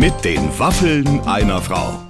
[0.00, 2.00] Mit den Waffeln einer Frau.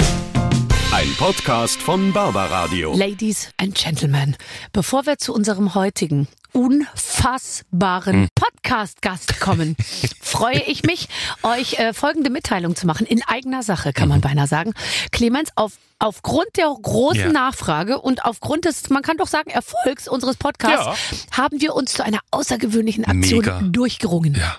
[0.93, 2.97] Ein Podcast von Barbaradio.
[2.97, 4.37] Ladies and Gentlemen,
[4.73, 9.75] bevor wir zu unserem heutigen unfassbaren Podcast-Gast kommen,
[10.21, 11.09] freue ich mich,
[11.43, 13.09] euch äh, folgende Mitteilung zu machen.
[13.09, 14.73] In eigener Sache, kann man beinahe sagen.
[15.11, 17.33] Clemens, auf, aufgrund der großen Ja.
[17.33, 22.05] Nachfrage und aufgrund des, man kann doch sagen, Erfolgs unseres Podcasts, haben wir uns zu
[22.05, 23.61] einer außergewöhnlichen Aktion Mega.
[23.63, 24.37] durchgerungen.
[24.37, 24.59] Ja.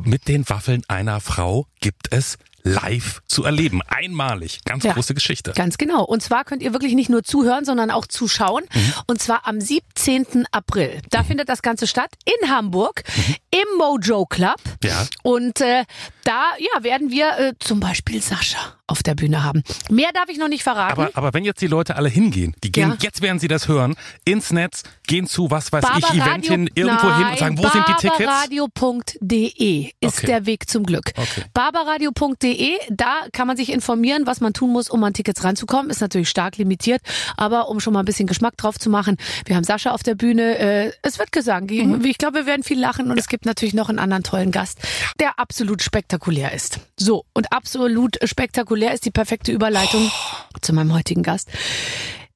[0.00, 2.36] Mit den Waffeln einer Frau gibt es
[2.68, 3.80] live zu erleben.
[3.88, 4.60] Einmalig.
[4.64, 4.92] Ganz Ja.
[4.92, 5.52] große Geschichte.
[5.54, 6.04] Ganz genau.
[6.04, 8.64] Und zwar könnt ihr wirklich nicht nur zuhören, sondern auch zuschauen.
[8.74, 8.92] Mhm.
[9.06, 10.46] Und zwar am 17.
[10.52, 11.00] April.
[11.10, 13.02] Da findet das Ganze statt in Hamburg
[13.50, 14.56] im Mojo Club.
[14.82, 14.88] Mhm.
[14.88, 15.06] Ja.
[15.22, 15.84] Und äh,
[16.24, 19.62] da ja, werden wir äh, zum Beispiel Sascha auf der Bühne haben.
[19.90, 20.92] Mehr darf ich noch nicht verraten.
[20.92, 22.96] Aber, aber wenn jetzt die Leute alle hingehen, die gehen, Ja.
[23.00, 26.70] jetzt werden sie das hören, ins Netz, gehen zu, was weiß ich, Barbaradio- Event hin,
[26.74, 28.18] irgendwo hin und sagen, wo sind die Tickets?
[28.24, 30.26] Barbaradio.de ist Okay.
[30.26, 31.12] der Weg zum Glück.
[31.16, 31.44] Okay.
[31.52, 32.57] Barbaradio.de,
[32.90, 35.90] da kann man sich informieren, was man tun muss, um an Tickets ranzukommen.
[35.90, 37.00] Ist natürlich stark limitiert,
[37.36, 40.14] aber um schon mal ein bisschen Geschmack drauf zu machen, wir haben Sascha auf der
[40.14, 40.58] Bühne.
[40.58, 41.98] Äh, es wird Gesang geben.
[41.98, 42.04] Mhm.
[42.04, 44.78] Ich glaube, wir werden viel lachen und es gibt natürlich noch einen anderen tollen Gast,
[45.20, 46.80] der absolut spektakulär ist.
[46.96, 50.58] So, und absolut spektakulär ist die perfekte Überleitung Oh.
[50.60, 51.48] zu meinem heutigen Gast.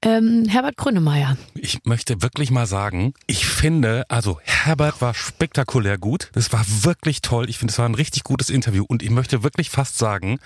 [0.05, 1.37] Ähm, Herbert Grönemeyer.
[1.55, 6.31] Ich möchte wirklich mal sagen, ich finde, also Herbert war spektakulär gut.
[6.33, 7.49] Das war wirklich toll.
[7.49, 8.85] Ich finde, es war ein richtig gutes Interview.
[8.87, 10.41] Und ich möchte wirklich fast sagen,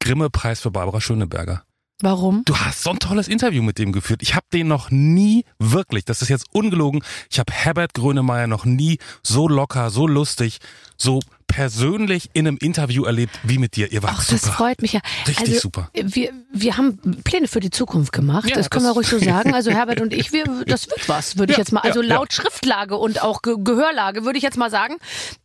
[0.00, 1.62] Grimme-Preis für Barbara Schöneberger.
[2.02, 2.42] Warum?
[2.44, 4.22] Du hast so ein tolles Interview mit dem geführt.
[4.22, 8.64] Ich habe den noch nie wirklich, das ist jetzt ungelogen, ich habe Herbert Grönemeyer noch
[8.64, 10.60] nie so locker, so lustig,
[10.96, 11.20] so
[11.50, 13.90] persönlich in einem Interview erlebt wie mit dir.
[13.92, 14.40] Ihr wart Ach, super.
[14.46, 15.00] das freut mich ja.
[15.26, 15.90] Richtig also, super.
[15.92, 18.48] Wir, wir haben Pläne für die Zukunft gemacht.
[18.48, 19.52] Ja, das können das- wir ruhig so sagen.
[19.52, 21.80] Also Herbert und ich, wir, das wird was, würde ich Ja, jetzt mal.
[21.80, 24.96] Also ja, laut Schriftlage und auch Ge Gehörlage würde ich jetzt mal sagen,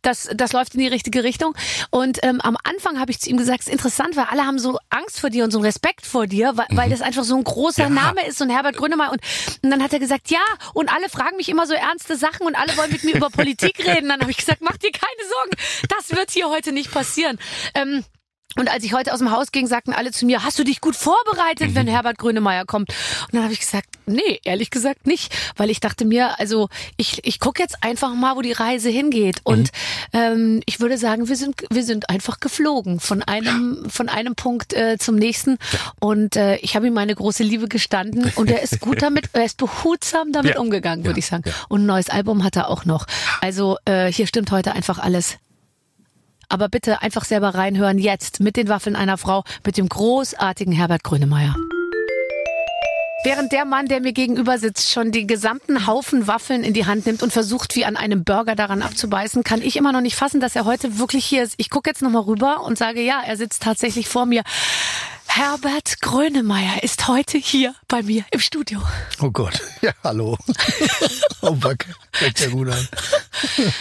[0.02, 1.54] das, das läuft in die richtige Richtung.
[1.90, 4.58] Und ähm, am Anfang habe ich zu ihm gesagt, es ist interessant, weil alle haben
[4.58, 7.36] so Angst vor dir und so einen Respekt vor dir, weil, weil das einfach so
[7.36, 7.94] ein großer Mhm.
[7.94, 9.10] Name ist, ein Herbert Grönemeyer.
[9.12, 9.20] Und,
[9.62, 10.40] und dann hat er gesagt, ja,
[10.74, 13.78] und alle fragen mich immer so ernste Sachen und alle wollen mit mir über Politik
[13.86, 14.08] reden.
[14.08, 15.50] Dann habe ich gesagt, mach dir keine Sorgen,
[15.88, 17.38] das wird hier heute nicht passieren.
[17.74, 18.04] Ähm,
[18.58, 20.80] und als ich heute aus dem Haus ging, sagten alle zu mir, hast du dich
[20.80, 21.74] gut vorbereitet, Mhm.
[21.74, 22.88] wenn Herbert Grönemeyer kommt?
[22.88, 27.20] Und dann habe ich gesagt, nee, ehrlich gesagt nicht, weil ich dachte mir, also ich,
[27.26, 29.40] ich gucke jetzt einfach mal, wo die Reise hingeht.
[29.44, 29.72] Und
[30.12, 30.18] Mhm.
[30.18, 34.72] ähm, ich würde sagen, wir sind, wir sind einfach geflogen von einem, von einem Punkt
[34.72, 35.58] äh, zum nächsten.
[36.00, 39.44] Und äh, ich habe ihm meine große Liebe gestanden und er ist gut damit, er
[39.44, 40.60] ist behutsam damit Ja.
[40.60, 41.18] umgegangen, würde Ja.
[41.18, 41.42] ich sagen.
[41.44, 41.52] Ja.
[41.68, 43.04] Und ein neues Album hat er auch noch.
[43.42, 45.36] Also äh, hier stimmt heute einfach alles.
[46.48, 51.04] Aber bitte einfach selber reinhören jetzt mit den Waffeln einer Frau, mit dem großartigen Herbert
[51.04, 51.54] Grönemeyer.
[53.24, 57.06] Während der Mann, der mir gegenüber sitzt, schon die gesamten Haufen Waffeln in die Hand
[57.06, 60.40] nimmt und versucht, wie an einem Burger daran abzubeißen, kann ich immer noch nicht fassen,
[60.40, 61.54] dass er heute wirklich hier ist.
[61.56, 64.42] Ich gucke jetzt nochmal rüber und sage, ja, er sitzt tatsächlich vor mir.
[65.26, 68.80] Herbert Grönemeyer ist heute hier bei mir im Studio.
[69.20, 70.38] Oh Gott, ja, hallo.
[71.42, 71.86] oh, Back.
[72.12, 72.88] Fängt ja gut an.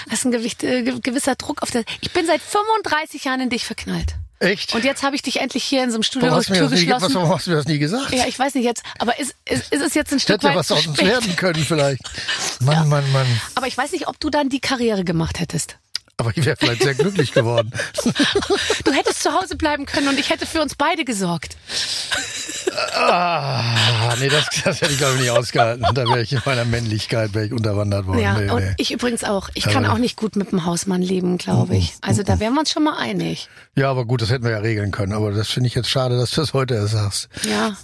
[0.09, 0.39] Das ist ein äh,
[0.83, 1.83] ge- gewisser Druck auf der.
[2.01, 4.15] Ich bin seit 35 Jahren in dich verknallt.
[4.39, 4.75] Echt?
[4.75, 7.13] Und jetzt habe ich dich endlich hier in so einem Studio warum, hast Tür geschlossen.
[7.15, 8.11] warum hast du mir das nie gesagt?
[8.11, 10.49] Ja, ich weiß nicht jetzt, aber ist, ist, ist es jetzt ein Stück Hätte ja
[10.51, 12.01] weit was aus uns werden können vielleicht.
[12.59, 13.27] Mann, Mann, Mann.
[13.55, 15.77] Aber ich weiß nicht, ob du dann die Karriere gemacht hättest.
[16.17, 17.71] Aber ich wäre vielleicht sehr glücklich geworden.
[18.83, 21.57] Du hättest zu Hause bleiben können und ich hätte für uns beide gesorgt.
[22.95, 25.85] Ah, nee, das, das hätte ich glaube ich nicht ausgehalten.
[25.93, 28.19] Da wäre ich in meiner Männlichkeit wäre ich unterwandert worden.
[28.19, 28.73] Ja, nee, und nee.
[28.77, 29.49] ich übrigens auch.
[29.53, 31.93] Ich kann Aber- auch nicht gut mit dem Hausmann leben, glaube ich.
[32.01, 33.49] Also da wären wir uns schon mal einig.
[33.75, 35.13] ja, aber gut, das hätten wir ja regeln können.
[35.13, 37.29] Aber das finde ich jetzt schade, dass du das heute erst sagst.
[37.47, 37.75] Ja,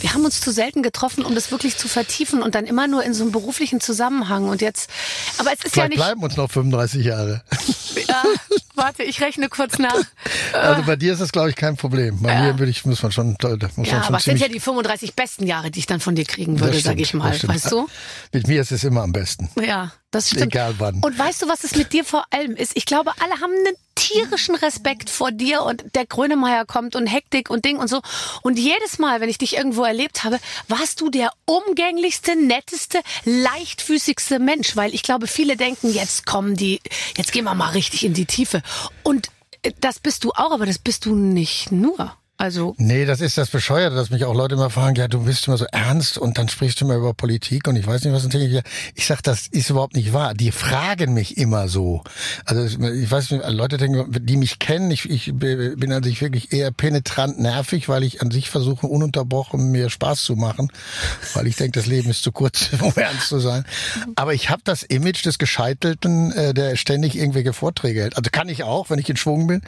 [0.00, 3.04] wir haben uns zu selten getroffen, um das wirklich zu vertiefen und dann immer nur
[3.04, 4.48] in so einem beruflichen Zusammenhang.
[4.48, 4.90] Und jetzt,
[5.38, 5.98] aber es ist ja Vielleicht nicht.
[5.98, 7.42] bleiben uns noch 35 Jahre.
[8.08, 8.22] Ja,
[8.80, 9.94] warte, ich rechne kurz nach.
[10.52, 12.20] Also bei dir ist das, glaube ich, kein Problem.
[12.22, 14.48] Bei mir würde ich, muss man schon, muss Ja, man schon aber es sind ja
[14.48, 17.32] die 35 besten Jahre, die ich dann von dir kriegen würde, stimmt, sag ich mal.
[17.42, 17.88] Weißt du?
[18.32, 19.48] Mit mir ist es immer am besten.
[19.64, 20.54] Ja, das stimmt.
[20.54, 21.00] Egal wann.
[21.02, 22.72] Und weißt du, was es mit dir vor allem ist?
[22.74, 27.50] Ich glaube, alle haben einen tierischen Respekt vor dir und der Grönemeyer kommt und Hektik
[27.50, 28.00] und Ding und so.
[28.42, 34.38] Und jedes Mal, wenn ich dich irgendwo erlebt habe, warst du der umgänglichste, netteste, leichtfüßigste
[34.38, 36.80] Mensch, weil ich glaube, viele denken, jetzt kommen die,
[37.16, 38.62] jetzt gehen wir mal richtig in die Tiefe.
[39.04, 39.28] Und
[39.62, 42.16] äh, das bist du auch, aber das bist du nicht nur.
[42.40, 45.46] Also Nee, das ist das Bescheuerte, dass mich auch Leute immer fragen, ja, du bist
[45.46, 48.22] immer so ernst und dann sprichst du immer über Politik und ich weiß nicht, was
[48.22, 48.62] dann denke
[48.94, 50.32] ich, sag, das ist überhaupt nicht wahr.
[50.32, 52.02] Die fragen mich immer so.
[52.46, 56.50] Also ich weiß nicht, Leute denken, die mich kennen, ich, ich bin an sich wirklich
[56.50, 60.72] eher penetrant nervig, weil ich an sich versuche, ununterbrochen mir Spaß zu machen,
[61.34, 63.66] weil ich denke, das Leben ist zu kurz, um ernst zu sein.
[64.16, 68.16] Aber ich habe das Image des Gescheitelten, äh, der ständig irgendwelche Vorträge hält.
[68.16, 69.60] Also kann ich auch, wenn ich in Schwung bin,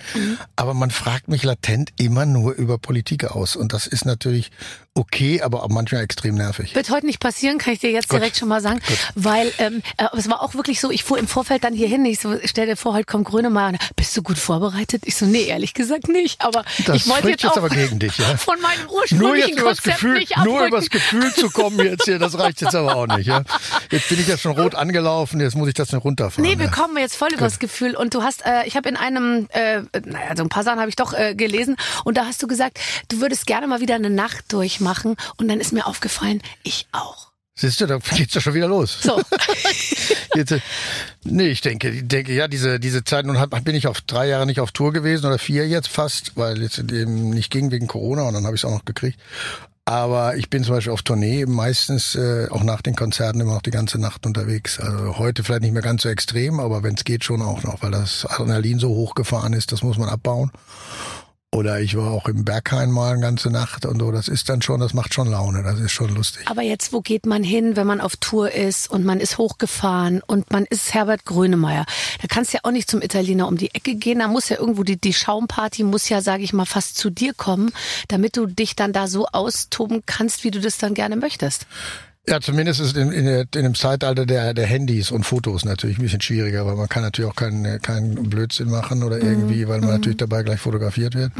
[0.57, 3.57] aber man fragt mich latent immer nur über Politik aus.
[3.57, 4.51] Und das ist natürlich
[4.95, 6.75] okay, aber auch manchmal extrem nervig.
[6.75, 8.81] Wird heute nicht passieren, kann ich dir jetzt direkt schon mal sagen.
[9.15, 12.05] Weil ähm, äh, es war auch wirklich so, ich fuhr im Vorfeld dann hier hin,
[12.05, 13.79] ich so, stell dir vor, heute kommt Grönemeyer.
[13.97, 15.03] Bist du gut vorbereitet?
[15.07, 16.43] Ich so, nee, ehrlich gesagt nicht.
[16.43, 18.37] Aber Das ich wollte jetzt jetzt auch aber gegen dich, ja?
[18.37, 20.69] von meinem Nur ursprünglichen jetzt übers Konzept Gefühl, nicht nur abrücken.
[20.69, 23.43] übers Gefühl zu kommen jetzt hier, das reicht jetzt aber auch nicht, ja?
[23.91, 26.45] Jetzt bin ich ja schon rot angelaufen, jetzt muss ich das nicht runterfahren.
[26.49, 26.71] Nee, wir ja.
[26.71, 27.97] kommen jetzt voll übers Gefühl.
[27.97, 30.89] Und du hast, äh, ich habe in einem, äh, naja, so ein paar Sachen habe
[30.89, 31.77] ich doch äh, gelesen.
[32.05, 32.79] Und da hast du gesagt,
[33.09, 35.17] du würdest gerne mal wieder eine Nacht durchmachen.
[35.37, 37.33] Und dann ist mir aufgefallen, ich auch.
[37.55, 38.99] Siehst du, da geht's ja schon wieder los.
[39.03, 39.21] So.
[40.35, 40.61] Jetzt, äh,
[41.25, 44.47] nee, ich denke, ich denke, ja, diese, diese Zeit, nun bin ich auf drei Jahre
[44.47, 48.23] nicht auf Tour gewesen oder vier jetzt fast, weil jetzt eben nicht ging wegen Corona
[48.23, 49.19] und dann habe ich es auch noch gekriegt.
[49.85, 53.63] Aber ich bin zum Beispiel auf Tournee meistens äh, auch nach den Konzerten immer noch
[53.63, 54.79] die ganze Nacht unterwegs.
[54.79, 57.83] Also heute vielleicht nicht mehr ganz so extrem, aber wenn es geht schon auch noch,
[57.83, 60.53] weil das Adrenalin so hochgefahren ist, das muss man abbauen.
[61.55, 64.11] Oder ich war auch im Berghain mal eine ganze Nacht und so.
[64.11, 66.45] Das ist dann schon, das macht schon Laune, das ist schon lustig.
[66.47, 70.23] Aber jetzt, wo geht man hin, wenn man auf Tour ist und man ist hochgefahren
[70.27, 71.85] und man ist Herbert Grönemeyer?
[72.23, 74.21] Da kannst du ja auch nicht zum Italiener um die Ecke gehen.
[74.21, 77.35] Da muss ja irgendwo die, die Schaumparty muss ja, sage ich mal, fast zu dir
[77.35, 77.71] kommen,
[78.09, 81.67] damit du dich dann da so austoben kannst, wie du das dann gerne möchtest.
[82.29, 85.99] Ja, zumindest ist in, in, der, in dem Zeitalter der, der Handys und Fotos natürlich
[85.99, 89.81] ein bisschen schwieriger, weil man kann natürlich auch keinen keinen Blödsinn machen oder irgendwie, weil
[89.81, 91.33] man natürlich dabei gleich fotografiert wird.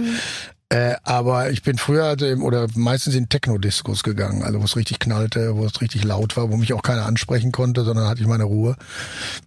[0.73, 4.75] Äh, aber ich bin früher also im, oder meistens in Techno-Discos gegangen, also wo es
[4.75, 8.23] richtig knallte, wo es richtig laut war, wo mich auch keiner ansprechen konnte, sondern hatte
[8.23, 8.77] ich meine Ruhe.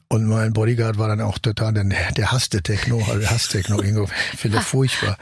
[0.08, 3.82] Und mein Bodyguard war dann auch total, der, der hasste Techno, also der hasst Techno,
[3.82, 4.08] Ingo,
[4.38, 5.18] finde furchtbar.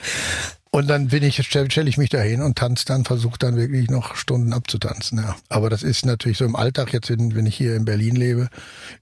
[0.76, 3.56] Und dann bin ich, stelle stell ich mich da hin und tanze dann, versuche dann
[3.56, 5.20] wirklich noch Stunden abzutanzen.
[5.20, 5.36] Ja.
[5.48, 8.50] Aber das ist natürlich so im Alltag, jetzt wenn, wenn ich hier in Berlin lebe,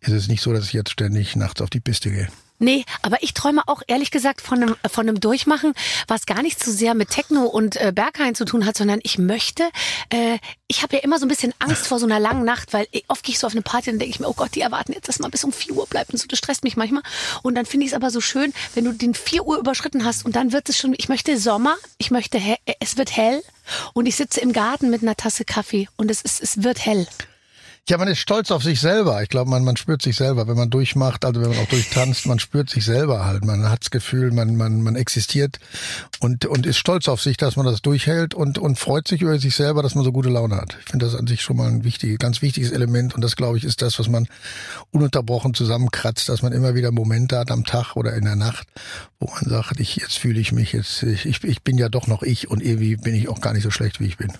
[0.01, 2.27] ist es nicht so, dass ich jetzt ständig nachts auf die Piste gehe.
[2.63, 5.73] Nee, aber ich träume auch ehrlich gesagt von einem, von einem Durchmachen,
[6.07, 9.17] was gar nicht so sehr mit Techno und äh, Berghain zu tun hat, sondern ich
[9.17, 9.63] möchte,
[10.09, 10.37] äh,
[10.67, 13.03] ich habe ja immer so ein bisschen Angst vor so einer langen Nacht, weil ich-
[13.07, 14.93] oft gehe ich so auf eine Party und denke ich mir, oh Gott, die erwarten
[14.93, 17.01] jetzt, dass man bis um 4 Uhr bleibt und so, das stresst mich manchmal.
[17.41, 20.23] Und dann finde ich es aber so schön, wenn du den 4 Uhr überschritten hast
[20.23, 23.41] und dann wird es schon, ich möchte Sommer, ich möchte, he es wird hell
[23.93, 27.07] und ich sitze im Garten mit einer Tasse Kaffee und es, ist, es wird hell.
[27.89, 29.21] Ja, man ist stolz auf sich selber.
[29.23, 32.27] Ich glaube, man, man spürt sich selber, wenn man durchmacht, also wenn man auch durchtanzt,
[32.27, 33.43] man spürt sich selber halt.
[33.43, 35.59] Man hat das Gefühl, man, man, man existiert
[36.19, 39.37] und, und ist stolz auf sich, dass man das durchhält und, und freut sich über
[39.39, 40.77] sich selber, dass man so gute Laune hat.
[40.79, 43.57] Ich finde das an sich schon mal ein wichtiges, ganz wichtiges Element und das, glaube
[43.57, 44.27] ich, ist das, was man
[44.91, 48.67] ununterbrochen zusammenkratzt, dass man immer wieder Momente hat am Tag oder in der Nacht,
[49.19, 52.05] wo man sagt, ich, jetzt fühle ich mich, jetzt, ich, ich, ich bin ja doch
[52.05, 54.31] noch ich und irgendwie bin ich auch gar nicht so schlecht, wie ich bin.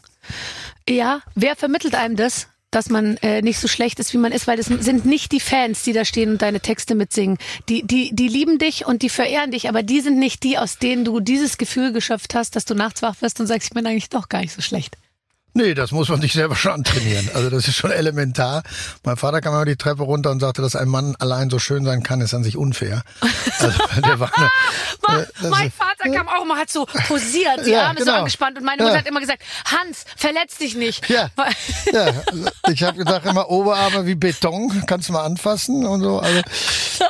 [0.88, 2.48] Ja, wer vermittelt einem das?
[2.72, 5.40] Dass man äh, nicht so schlecht ist, wie man ist, weil das sind nicht die
[5.40, 7.38] Fans, die da stehen und deine Texte mitsingen.
[7.70, 10.78] Die, die, die lieben dich und die verehren dich, aber die sind nicht die, aus
[10.78, 13.86] denen du dieses Gefühl geschöpft hast, dass du nachts wach wirst und sagst, ich bin
[13.86, 14.98] eigentlich doch gar nicht so schlecht.
[15.54, 17.30] Nee, das muss man sich selber schon antrainieren.
[17.34, 18.64] Also das ist schon elementar.
[19.04, 21.84] Mein Vater kam immer die Treppe runter und sagte, dass ein Mann allein so schön
[21.84, 23.04] sein kann, ist an sich unfair.
[23.60, 24.50] Also der war eine,
[25.08, 28.06] Ma- äh, mein ist- Vater kam auch immer, hat so posiert, die Ja, Arme so
[28.06, 28.20] genau.
[28.20, 28.86] angespannt und meine Ja.
[28.86, 31.10] Mutter hat immer gesagt, Hans, verletz dich nicht.
[31.10, 31.30] Ja,
[31.92, 32.14] ja,
[32.72, 36.20] ich habe gesagt immer Oberarme wie Beton, kannst du mal anfassen und so.
[36.20, 36.42] Also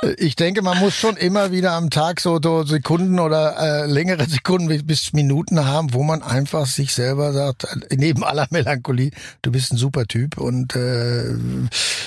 [0.01, 3.85] äh, ich denke, man muss schon immer wieder am Tag so, so Sekunden oder äh,
[3.85, 8.47] längere Sekunden bis- bis Minuten haben, wo man einfach sich selber sagt, äh, neben aller
[8.49, 9.11] Melancholie,
[9.43, 11.35] du bist ein super Typ und äh,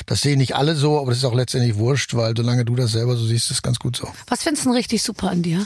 [0.07, 2.93] das sehen nicht alle so, aber das ist auch letztendlich wurscht, weil solange du das
[2.93, 4.09] selber so siehst, ist ganz gut so.
[4.29, 5.65] Was findest du denn richtig super an dir?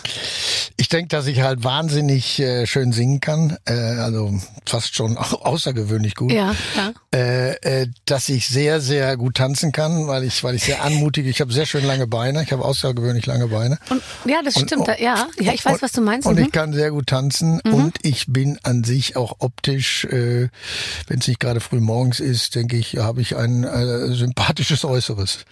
[0.77, 5.23] Ich denke, dass ich halt wahnsinnig äh, schön singen kann, äh, also fast schon au-
[5.45, 6.33] außergewöhnlich gut.
[6.33, 6.93] Ja, ja.
[7.15, 11.31] Äh, äh, dass ich sehr, sehr gut tanzen kann, weil ich, weil ich sehr anmutige.
[11.31, 12.43] Ich habe sehr schön lange Beine.
[12.43, 13.79] Ich habe außergewöhnlich lange Beine.
[13.91, 14.87] Und, ja, das stimmt.
[14.89, 16.27] da, ja, ja, ich weiß, Und- was du meinst.
[16.27, 16.45] Und mhm.
[16.45, 20.48] ich kann sehr gut tanzen und ich bin an sich auch optisch, äh,
[21.07, 25.45] wenn es nicht gerade früh morgens ist, denke ich, habe ich ein äh, sympathisches Äußeres.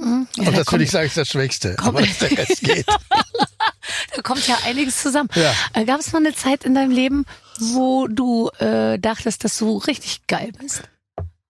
[0.00, 1.76] Ja, und da das würde ich sagen, ist das Schwächste.
[1.76, 1.88] Komm.
[1.88, 2.86] Aber dass der Rest geht.
[2.86, 5.28] Da kommt ja einiges zusammen.
[5.34, 5.54] Ja.
[5.74, 7.24] Äh, Gab es mal eine Zeit in deinem Leben,
[7.58, 10.82] wo du äh, dachtest, dass du richtig geil bist?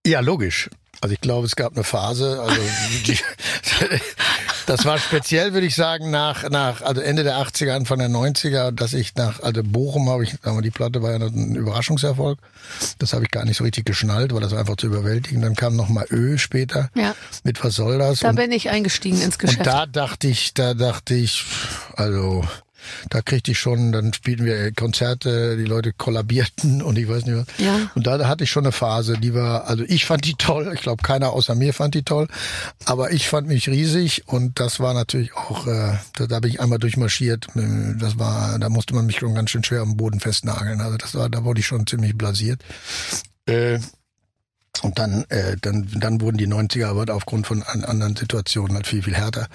[0.07, 0.69] Ja, logisch.
[1.03, 2.61] Also ich glaube, es gab eine Phase, also
[3.07, 3.19] die,
[4.67, 8.71] Das war speziell, würde ich sagen, nach, nach, also Ende der 80er, Anfang der 90er,
[8.71, 12.39] dass ich nach, also Bochum habe ich, aber die Platte war ja ein Überraschungserfolg.
[12.99, 15.43] Das habe ich gar nicht so richtig geschnallt, weil das war einfach zu überwältigen.
[15.43, 16.89] Dann kam nochmal Ö später.
[16.95, 17.15] Ja.
[17.43, 18.21] Mit was soll das?
[18.21, 19.59] Da und, bin ich eingestiegen ins Geschäft.
[19.59, 21.45] und da dachte ich, da dachte ich,
[21.97, 22.45] also,
[23.11, 27.37] da kriegte ich schon, dann spielten wir Konzerte, die Leute kollabierten und ich weiß nicht
[27.37, 27.47] was.
[27.59, 27.91] Ja.
[27.95, 30.83] Und da hatte ich schon eine Phase, die war, also ich fand die toll, ich
[30.83, 32.29] glaube keiner außer mir fand die toll,
[32.85, 36.61] aber ich fand mich riesig und das war natürlich auch, äh, da, da bin ich
[36.61, 40.81] einmal durchmarschiert, das war, da musste man mich schon ganz schön schwer am Boden festnageln,
[40.81, 42.63] also das war, da wurde ich schon ziemlich blasiert.
[43.47, 43.79] Äh,
[44.81, 48.87] und dann, äh, dann, dann wurden die 90er aber aufgrund von an, anderen Situationen halt
[48.87, 49.49] viel, viel härter.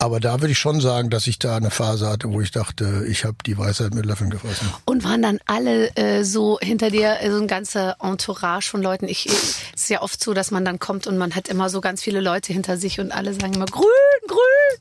[0.00, 3.04] Aber da würde ich schon sagen, dass ich da eine Phase hatte, wo ich dachte,
[3.08, 4.72] ich habe die Weisheit mit Löffeln gefressen.
[4.84, 9.08] Und waren dann alle äh, so hinter dir, äh, so ein ganzer Entourage von Leuten?
[9.08, 11.80] Ich, es ist ja oft so, dass man dann kommt und man hat immer so
[11.80, 13.88] ganz viele Leute hinter sich und alle sagen immer grün,
[14.28, 14.78] grün.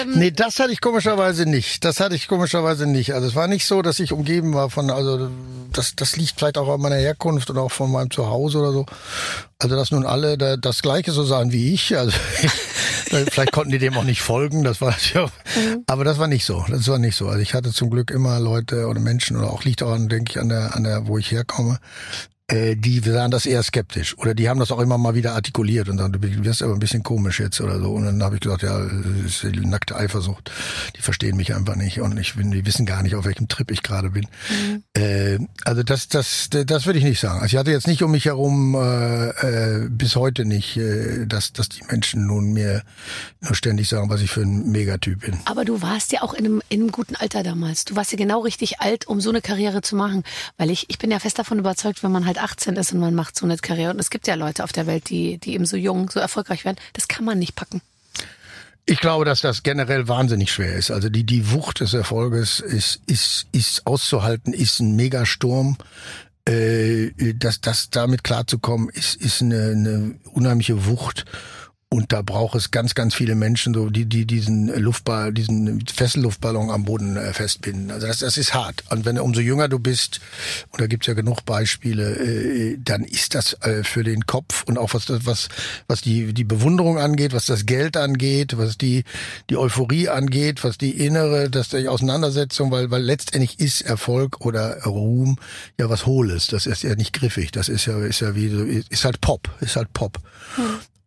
[0.00, 1.84] Ähm, Nee, das hatte ich komischerweise nicht.
[1.84, 3.12] Das hatte ich komischerweise nicht.
[3.12, 5.28] Also es war nicht so, dass ich umgeben war von, also
[5.72, 8.86] das, das liegt vielleicht auch an meiner Herkunft und auch von meinem Zuhause oder so.
[9.58, 11.96] Also dass nun alle da, das Gleiche so sahen wie ich.
[11.96, 12.12] Also
[13.30, 14.64] vielleicht konnten die dem auch nicht folgen.
[14.64, 15.26] Das war ja.
[15.86, 16.64] Aber das war nicht so.
[16.68, 17.28] Das war nicht so.
[17.28, 20.32] Also ich hatte zum Glück immer Leute oder Menschen oder auch liegt auch an, denke
[20.32, 21.78] ich, an der, an der, wo ich herkomme.
[22.48, 25.88] Äh, die sahen das eher skeptisch oder die haben das auch immer mal wieder artikuliert
[25.88, 27.90] und sagen, du wirst aber ein bisschen komisch jetzt oder so.
[27.90, 30.52] Und dann habe ich gesagt, ja, das ist die nackte Eifersucht.
[30.96, 33.68] Die verstehen mich einfach nicht und ich bin, die wissen gar nicht, auf welchem Trip
[33.72, 34.28] ich gerade bin.
[34.94, 37.40] Äh, also das, das, das würde ich nicht sagen.
[37.40, 41.52] Also ich hatte jetzt nicht um mich herum äh, äh, bis heute nicht, äh, dass,
[41.52, 42.82] dass die Menschen nun mir
[43.40, 45.40] nur ständig sagen, was ich für ein Megatyp bin.
[45.46, 47.86] Aber du warst ja auch in einem, in einem guten Alter damals.
[47.86, 50.22] Du warst ja genau richtig alt, um so eine Karriere zu machen.
[50.58, 53.14] Weil ich, ich bin ja fest davon überzeugt, wenn man halt 18 ist und man
[53.14, 53.92] macht so eine Karriere.
[53.92, 56.64] Und es gibt ja Leute auf der Welt, die, die eben so jung, so erfolgreich
[56.64, 56.76] werden.
[56.92, 57.80] Das kann man nicht packen.
[58.88, 60.92] Ich glaube, dass das generell wahnsinnig schwer ist.
[60.92, 65.76] Also die, die Wucht des Erfolges ist, ist, ist auszuhalten, ist ein Megasturm.
[66.48, 71.24] Äh, das, das damit klarzukommen, ist, ist eine, eine unheimliche Wucht.
[71.88, 76.68] Und da braucht es ganz, ganz viele Menschen, so die, die diesen Luftball, diesen Fesselluftballon
[76.68, 77.92] am Boden äh, festbinden.
[77.92, 78.82] Also das, das ist hart.
[78.90, 80.20] Und wenn umso jünger du bist,
[80.70, 84.78] und da gibt's ja genug Beispiele, äh, dann ist das äh, für den Kopf und
[84.78, 85.48] auch was was,
[85.86, 89.04] was die, die Bewunderung angeht, was das Geld angeht, was die,
[89.48, 94.82] die Euphorie angeht, was die innere, das die Auseinandersetzung, weil, weil letztendlich ist Erfolg oder
[94.82, 95.38] Ruhm
[95.78, 96.48] ja was Hohles.
[96.48, 97.52] Das ist ja nicht griffig.
[97.52, 100.18] Das ist ja, ist ja wie, ist halt Pop, ist halt Pop.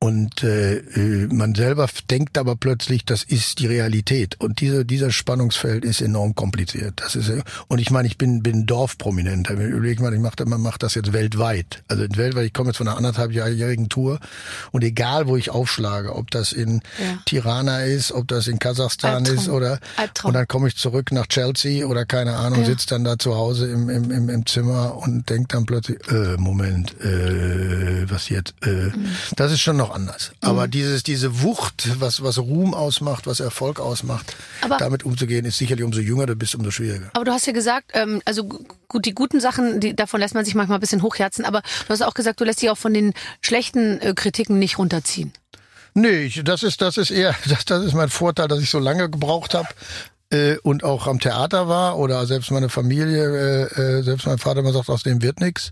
[0.02, 4.38] Und äh, äh, man selber denkt aber plötzlich, das ist die Realität.
[4.40, 6.94] Und diese, dieser Spannungsfeld ist enorm kompliziert.
[7.02, 9.50] Das ist äh, und ich meine, ich bin bin Dorfprominent.
[9.50, 11.84] Überleg mal, ich mache man macht das jetzt weltweit.
[11.90, 12.46] Also weltweit.
[12.46, 14.20] Ich komme jetzt von einer anderthalbjährigen Tour
[14.72, 17.20] und egal wo ich aufschlage, ob das in Ja.
[17.26, 19.36] Tirana ist, ob das in Kasachstan Albtraum.
[19.38, 20.30] ist oder Albtraum.
[20.30, 22.68] und dann komme ich zurück nach Chelsea oder keine Ahnung, Ja.
[22.68, 26.38] sitze dann da zu Hause im, im, im, im Zimmer und denk dann plötzlich, äh,
[26.38, 28.54] Moment, äh, was jetzt?
[28.64, 29.08] Äh, Mhm.
[29.36, 30.32] Das ist schon noch anders.
[30.42, 35.58] Aber dieses, diese Wucht, was, was Ruhm ausmacht, was Erfolg ausmacht, Aber- damit umzugehen, ist
[35.58, 37.10] sicherlich umso jünger du bist, umso schwieriger.
[37.14, 40.34] Aber du hast ja gesagt, ähm, also gu- gut, die guten Sachen, die, davon lässt
[40.36, 42.78] man sich manchmal ein bisschen hochherzen, aber du hast auch gesagt, du lässt dich auch
[42.78, 45.34] von den schlechten äh, Kritiken nicht runterziehen.
[45.96, 49.10] Nee, das ist, das ist eher, das, das ist mein Vorteil, dass ich so lange
[49.10, 49.68] gebraucht habe
[50.32, 54.60] äh, und auch am Theater war oder selbst meine Familie, äh, äh, selbst mein Vater
[54.60, 55.72] immer sagt, aus dem wird nix,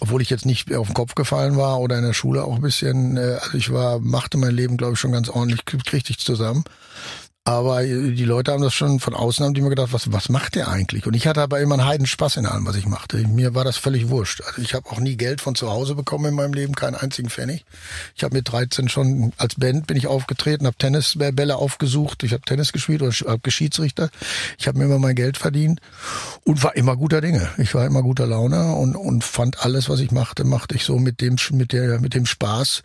[0.00, 2.62] obwohl ich jetzt nicht auf den Kopf gefallen war oder in der Schule auch ein
[2.62, 6.18] bisschen, äh, also ich war, machte mein Leben, glaube ich, schon ganz ordentlich, kriegte ich
[6.18, 6.64] zusammen.
[7.46, 10.28] Aber äh, die Leute haben das schon von außen haben die mir gedacht, was, was
[10.28, 11.06] macht der eigentlich?
[11.06, 13.18] Und ich hatte aber immer einen Heidenspaß in allem, was ich machte.
[13.18, 14.42] Mir war das völlig wurscht.
[14.44, 17.30] Also ich habe auch nie Geld von zu Hause bekommen in meinem Leben, keinen einzigen
[17.30, 17.64] Pfennig.
[18.16, 22.42] Ich habe mit 13 schon als Band bin ich aufgetreten, habe Tennisbälle aufgesucht, ich habe
[22.42, 24.10] Tennis gespielt oder habe Geschiedsrichter.
[24.58, 25.80] Ich habe mir immer mein Geld verdient
[26.42, 27.48] und war immer guter Dinge.
[27.58, 30.98] Ich war immer guter Laune und, und fand alles, was ich machte, machte ich so
[30.98, 32.82] mit dem mit der mit dem Spaß.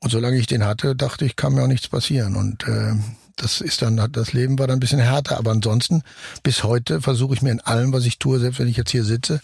[0.00, 2.36] Und solange ich den hatte, dachte ich, kann mir auch nichts passieren.
[2.36, 2.96] Und äh,
[3.36, 6.02] das ist dann, das Leben war dann ein bisschen härter, aber ansonsten,
[6.42, 9.04] bis heute versuche ich mir in allem, was ich tue, selbst wenn ich jetzt hier
[9.04, 9.40] sitze,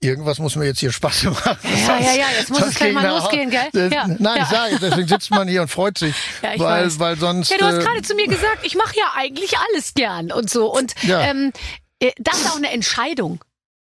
[0.00, 1.56] irgendwas muss mir jetzt hier Spaß machen.
[1.64, 3.68] Ja, ja, ja, jetzt muss Sonst es gleich mal losgehen, gell?
[3.74, 4.42] Äh, Ja, Nein, ja.
[4.42, 6.98] ich sage, deswegen sitzt man hier und freut sich, Ja, ich weil, weiß.
[6.98, 7.50] weil sonst.
[7.50, 10.50] Ja, du hast äh, gerade zu mir gesagt, ich mache ja eigentlich alles gern und
[10.50, 10.72] so.
[10.74, 11.52] Und ähm,
[12.00, 13.42] äh, das ist auch eine Entscheidung.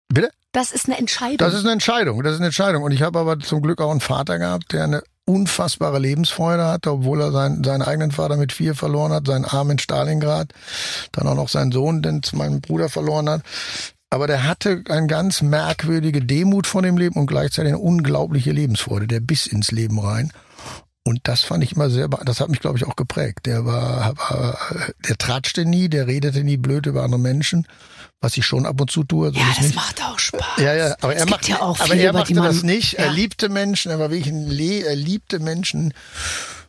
[0.10, 0.30] Bitte?
[0.52, 1.38] Das ist eine Entscheidung.
[1.38, 2.84] Das ist eine Entscheidung, das ist eine Entscheidung.
[2.84, 6.92] Und ich habe aber zum Glück auch einen Vater gehabt, der eine unfassbare Lebensfreude hatte,
[6.92, 10.54] obwohl er seinen, seinen eigenen Vater mit vier verloren hat, seinen Arm in Stalingrad,
[11.12, 13.42] dann auch noch seinen Sohn, den meinen Bruder verloren hat.
[14.10, 19.08] Aber der hatte eine ganz merkwürdige Demut vor dem Leben und gleichzeitig eine unglaubliche Lebensfreude,
[19.08, 20.34] der biss ins Leben rein.
[21.04, 23.46] Und das fand ich immer sehr, das hat mich, glaube ich, auch geprägt.
[23.46, 24.58] Der war, war,
[25.08, 27.66] der tratschte nie, der redete nie blöd über andere Menschen,
[28.22, 29.32] was ich schon ab und zu tue.
[29.34, 29.76] So Ja, das nicht.
[29.76, 30.60] macht auch Spaß.
[30.60, 32.94] Ja, ja, aber Es er macht, ja auch aber er machte das nicht.
[32.94, 33.12] Er Ja.
[33.12, 35.94] liebte Menschen, er war wirklich ein Le er liebte Menschen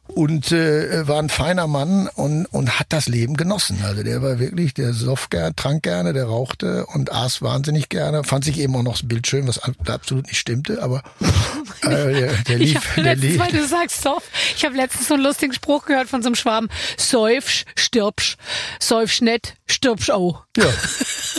[0.09, 3.79] und äh, war ein feiner Mann und, und hat das Leben genossen.
[3.85, 8.25] Also der war wirklich, der soff gern, trank gerne, der rauchte und aß wahnsinnig gerne.
[8.25, 11.03] Fand sich eben auch noch das Bild schön, was ab- absolut nicht stimmte, aber
[11.83, 13.41] äh, der, der Ich lief, habe der letztens, lief.
[13.41, 14.23] weil du sagst Soff,
[14.57, 16.69] ich habe letztens so einen lustigen Spruch gehört von so einem Schwaben.
[16.99, 18.37] Säufsch, stirbsch.
[18.81, 20.45] Säufsch nicht, stirbsch auch.
[20.57, 20.67] Ja,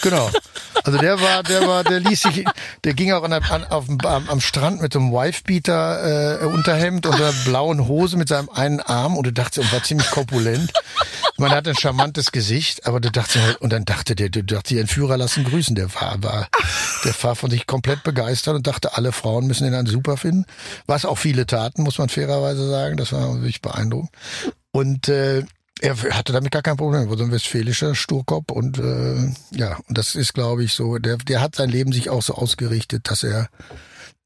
[0.02, 0.30] genau.
[0.84, 2.46] Also der war, der war, der ließ sich,
[2.84, 6.46] der ging auch an, der- an, auf am, am Strand mit so einem Wifebeater äh,
[6.46, 10.10] Unterhemd und einer blauen Hose mit seinem einen Arm und du dachtest, er war ziemlich
[10.12, 10.72] korpulent.
[11.38, 14.80] Man hat ein charmantes Gesicht, aber du dachtest, und dann dachte der, du dachte, die
[14.80, 15.76] Entführer lassen grüßen.
[15.76, 16.48] Der war, war,
[17.06, 20.46] der war von sich komplett begeistert und dachte, alle Frauen müssen ihn dann super finden.
[20.86, 22.98] Was auch viele taten, muss man fairerweise sagen.
[22.98, 24.12] Das war wirklich beeindruckend.
[24.72, 25.44] Und äh,
[25.84, 27.10] er hatte damit gar kein Problem.
[27.10, 30.98] Er so ein westfälischer Sturkopf und äh, ja, und das ist, glaube ich, so.
[30.98, 33.50] Der, der hat sein Leben sich auch so ausgerichtet, dass er,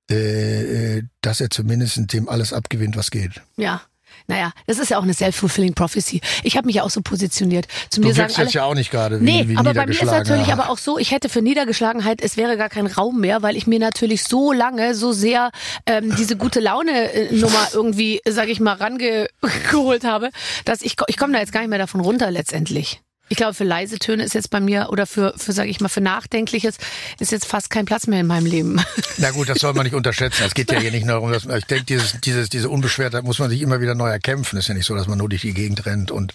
[0.10, 3.42] äh, äh, dass er zumindest dem alles abgewinnt, was geht.
[3.56, 3.82] Ja.
[4.28, 6.20] Naja, das ist ja auch eine self-fulfilling prophecy.
[6.44, 7.68] Ich habe mich ja auch so positioniert.
[7.90, 9.94] Zu Du mir sagen alle, jetzt ja auch nicht gerade Nee, wie aber bei mir
[9.94, 13.42] ist natürlich aber auch so, ich hätte für Niedergeschlagenheit, es wäre gar kein Raum mehr,
[13.42, 15.52] weil ich mir natürlich so lange, so sehr
[15.86, 20.30] ähm, diese gute Laune-Nummer irgendwie, sage ich mal, rangeholt habe,
[20.66, 23.02] dass ich, ich komme da jetzt gar nicht mehr davon runter letztendlich.
[23.30, 25.90] Ich glaube, für leise Töne ist jetzt bei mir oder für, für sage ich mal,
[25.90, 26.78] für Nachdenkliches
[27.20, 28.82] ist jetzt fast kein Platz mehr in meinem Leben.
[29.18, 30.44] Na gut, das soll man nicht unterschätzen.
[30.46, 33.40] Es geht ja hier nicht nur darum, dass ich denke, dieses, dieses, diese Unbeschwertheit muss
[33.40, 34.58] man sich immer wieder neu erkämpfen.
[34.58, 36.34] ist ja nicht so, dass man nur durch die Gegend rennt und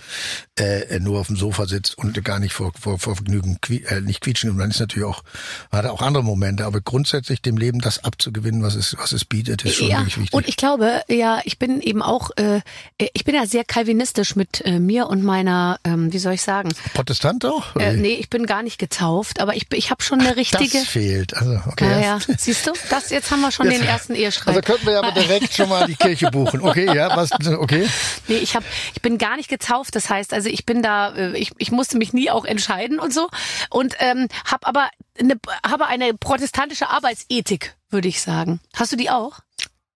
[0.58, 4.00] äh, nur auf dem Sofa sitzt und gar nicht vor, vor, vor Vergnügen qui äh,
[4.00, 4.50] nicht quietschen.
[4.50, 5.22] Und dann ist natürlich auch,
[5.70, 6.66] hat er auch andere Momente.
[6.66, 10.18] Aber grundsätzlich dem Leben das abzugewinnen, was es, was es bietet, ist schon ja, wirklich
[10.18, 10.34] wichtig.
[10.34, 12.60] und ich glaube, ja, ich bin eben auch, äh,
[12.98, 16.70] ich bin ja sehr kalvinistisch mit äh, mir und meiner, ähm, wie soll ich sagen,
[16.94, 17.76] Protestant auch?
[17.76, 20.78] Äh, nee, ich bin gar nicht getauft, aber ich, ich habe schon eine richtige.
[20.78, 21.34] das fehlt.
[21.36, 21.90] Also, okay.
[21.90, 22.18] ja, ja.
[22.38, 24.56] Siehst du, das jetzt haben wir schon Jetzt- den ersten Ehestreit.
[24.56, 26.60] Also könnten wir aber direkt schon mal die Kirche buchen.
[26.60, 27.88] Okay, ja, was, okay.
[28.28, 29.94] nee, ich hab, ich bin gar nicht getauft.
[29.96, 33.12] Das heißt, also ich bin da, äh, ich, ich musste mich nie auch entscheiden und
[33.12, 33.28] so
[33.70, 35.34] und ähm, habe aber eine,
[35.66, 38.60] habe eine protestantische Arbeitsethik, würde ich sagen.
[38.74, 39.40] Hast du die auch?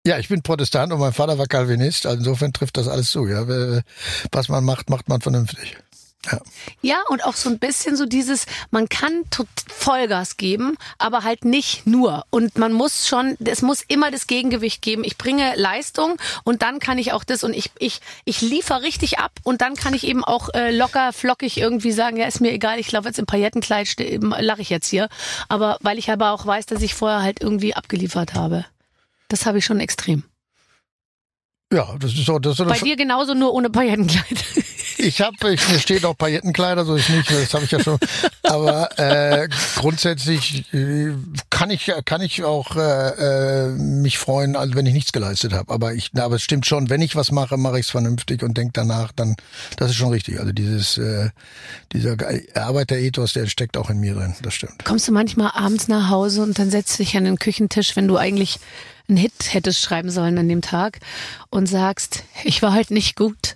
[0.07, 2.05] Ja, ich bin Protestant und mein Vater war Calvinist.
[2.05, 3.25] Also insofern trifft das alles zu.
[3.25, 3.81] Ja, Äh,
[4.31, 5.77] was man macht, macht man vernünftig.
[6.31, 6.39] Ja.
[6.81, 9.23] Ja, und auch so ein bisschen so dieses, man kann
[9.67, 12.25] Vollgas geben, aber halt nicht nur.
[12.29, 15.03] Und man muss schon, es muss immer das Gegengewicht geben.
[15.03, 19.19] Ich bringe Leistung und dann kann ich auch das und ich, ich, ich liefere richtig
[19.19, 22.51] ab und dann kann ich eben auch äh, locker, flockig irgendwie sagen, ja, ist mir
[22.51, 25.09] egal, ich laufe jetzt im Paillettenkleid, lache ich jetzt hier.
[25.49, 28.65] Aber weil ich aber auch weiß, dass ich vorher halt irgendwie abgeliefert habe.
[29.27, 30.23] Das habe ich schon extrem.
[31.73, 32.39] Ja, das ist so.
[32.39, 34.25] Das ist Bei dir genauso nur ohne Paillettenkleid.
[35.05, 37.99] ich habe, ich, mir steht auch Paillettenkleider, so ist nicht, das habe ich ja schon.
[38.43, 41.13] Aber äh, grundsätzlich äh,
[41.49, 45.71] kann ich kann ich auch äh, äh, mich freuen, also wenn ich nichts geleistet habe.
[45.73, 48.57] Aber ich, aber es stimmt schon, wenn ich was mache, mache ich es vernünftig und
[48.57, 49.35] denke danach, dann
[49.77, 50.39] das ist schon richtig.
[50.39, 51.29] Also dieses äh,
[51.93, 52.17] dieser
[52.55, 54.35] Arbeiterethos, der steckt auch in mir drin.
[54.41, 54.83] Das stimmt.
[54.83, 58.17] Kommst du manchmal abends nach Hause und dann setzt dich an den Küchentisch, wenn du
[58.17, 58.59] eigentlich
[59.07, 60.99] einen Hit hättest schreiben sollen an dem Tag
[61.49, 63.55] und sagst, ich war heute nicht gut.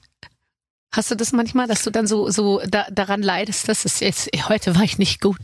[0.91, 4.28] Hast du das manchmal, dass du dann so so da, daran leidest, dass es jetzt
[4.49, 5.38] heute war ich nicht gut?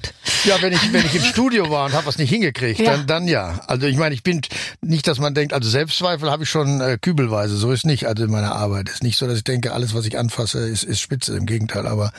[0.44, 2.94] Ja, wenn ich wenn ich im Studio war und habe was nicht hingekriegt, Ja.
[2.94, 3.60] dann dann ja.
[3.68, 4.42] Also ich meine, ich bin
[4.82, 7.58] nicht, dass man denkt, also Selbstzweifel habe ich schon äh, kübelweise.
[7.58, 8.08] So ist nicht.
[8.08, 10.84] Also in meiner Arbeit ist nicht so, dass ich denke, alles was ich anfasse ist
[10.84, 11.38] ist spitze.
[11.38, 11.86] Im Gegenteil.
[11.86, 12.12] Aber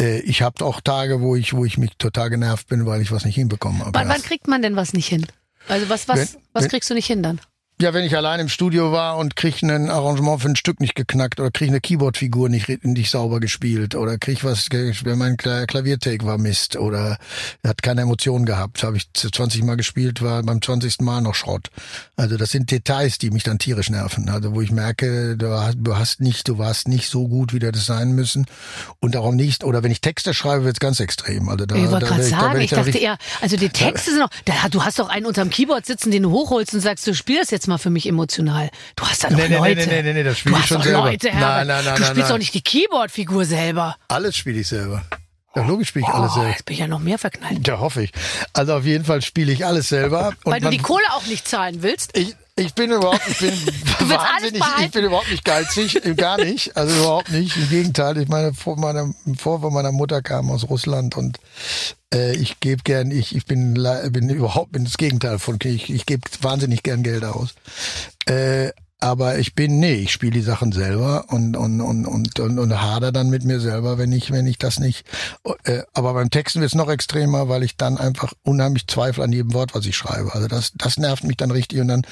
[0.00, 3.12] äh, ich habe auch Tage, wo ich wo ich mich total genervt bin, weil ich
[3.12, 3.92] was nicht hinbekommen habe.
[3.94, 5.24] Wann, wann kriegt man denn was nicht hin?
[5.68, 7.40] Also was was Wenn- was wenn- kriegst du nicht hin dann?
[7.80, 10.94] Ja, wenn ich allein im Studio war und krieg ein Arrangement für ein Stück nicht
[10.94, 15.64] geknackt oder krieg eine Keyboard-Figur nicht, nicht sauber gespielt oder krieg was, wenn mein Kla-
[15.64, 17.16] Klaviertake war Mist oder
[17.66, 21.00] hat keine Emotionen gehabt, habe ich 20 Mal gespielt, war beim 20.
[21.00, 21.68] Mal noch Schrott.
[22.16, 24.28] Also das sind Details, die mich dann tierisch nerven.
[24.28, 27.86] Also wo ich merke, du hast, nicht, du warst nicht so gut, wie du das
[27.86, 28.44] sein müssen
[28.98, 29.64] und darum nicht.
[29.64, 31.48] Oder wenn ich Texte schreibe, wird's ganz extrem.
[31.48, 34.20] Also da, Ich wollte gerade ich- sagen, ich dann dachte eher, also die Texte sind
[34.20, 37.14] noch, da, du hast doch einen unterm Keyboard sitzen, den du hochholst und sagst, du
[37.14, 38.68] spiel das jetzt mal für mich emotional.
[38.96, 39.86] Du hast da doch Nee, nee, nee, Leute.
[39.88, 41.04] nee, nee, nee, das spiel du ich schon doch selber.
[41.04, 41.28] Leute.
[41.28, 42.28] Nein, nein, nein, Du nein, spielst nein.
[42.28, 43.96] doch nicht die Keyboard-Figur selber.
[44.08, 45.02] alles spiele ich selber.
[45.56, 46.50] Ja, logisch spiele ich alles Oh, selber.
[46.50, 47.66] jetzt bin ich ja noch mehr verknallt.
[47.66, 48.12] Ja, hoffe ich.
[48.52, 50.32] Also auf jeden Fall spiele ich alles selber.
[50.44, 52.16] Weil du die Kohle auch nicht zahlen willst.
[52.16, 53.52] ich, ich bin überhaupt, ich bin
[54.10, 57.56] wahnsinnig, ich bin überhaupt nicht geizig, gar nicht, also überhaupt nicht.
[57.56, 61.38] Im Gegenteil, ich meine, vor meiner, vor von meiner Mutter kam aus Russland und
[62.12, 63.74] äh, ich gebe gern, ich, ich bin,
[64.10, 67.54] bin überhaupt bin das Gegenteil von, ich, ich gebe wahnsinnig gern Geld aus.
[68.26, 72.58] Äh, aber ich bin, nee, ich spiele die Sachen selber und, und, und, und, und,
[72.58, 75.06] und hader dann mit mir selber, wenn ich, wenn ich das nicht.
[75.64, 79.32] Äh, aber beim Texten wird es noch extremer, weil ich dann einfach unheimlich zweifle an
[79.32, 80.34] jedem Wort, was ich schreibe.
[80.34, 82.02] Also das, das nervt mich dann richtig und dann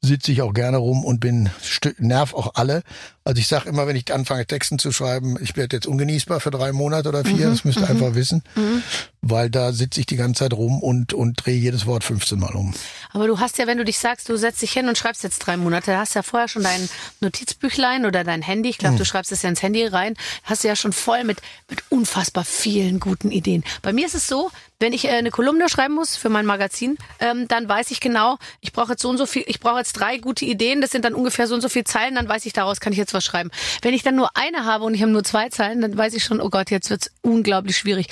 [0.00, 1.50] sitze ich auch gerne rum und bin
[1.98, 2.82] nerv auch alle.
[3.24, 6.50] Also ich sage immer, wenn ich anfange Texten zu schreiben, ich werde jetzt ungenießbar für
[6.50, 7.90] drei Monate oder vier, mhm, das müsst ihr mhm.
[7.90, 8.82] einfach wissen, mhm.
[9.30, 12.54] Weil da sitze ich die ganze Zeit rum und und drehe jedes Wort 15 Mal
[12.54, 12.74] um.
[13.12, 15.38] Aber du hast ja, wenn du dich sagst, du setzt dich hin und schreibst jetzt
[15.40, 16.88] drei Monate, hast ja vorher schon dein
[17.20, 18.98] Notizbüchlein oder dein Handy, ich glaube, mhm.
[18.98, 22.44] du schreibst es ja ins Handy rein, hast du ja schon voll mit mit unfassbar
[22.44, 23.64] vielen guten Ideen.
[23.82, 26.96] Bei mir ist es so, wenn ich äh, eine Kolumne schreiben muss für mein Magazin,
[27.20, 29.94] ähm, dann weiß ich genau, ich brauche jetzt so und so viel, ich brauche jetzt
[29.94, 32.52] drei gute Ideen, das sind dann ungefähr so und so viele Zeilen, dann weiß ich,
[32.52, 33.50] daraus kann ich jetzt was schreiben.
[33.82, 36.24] Wenn ich dann nur eine habe und ich habe nur zwei Zeilen, dann weiß ich
[36.24, 38.08] schon, oh Gott, jetzt wird's unglaublich schwierig.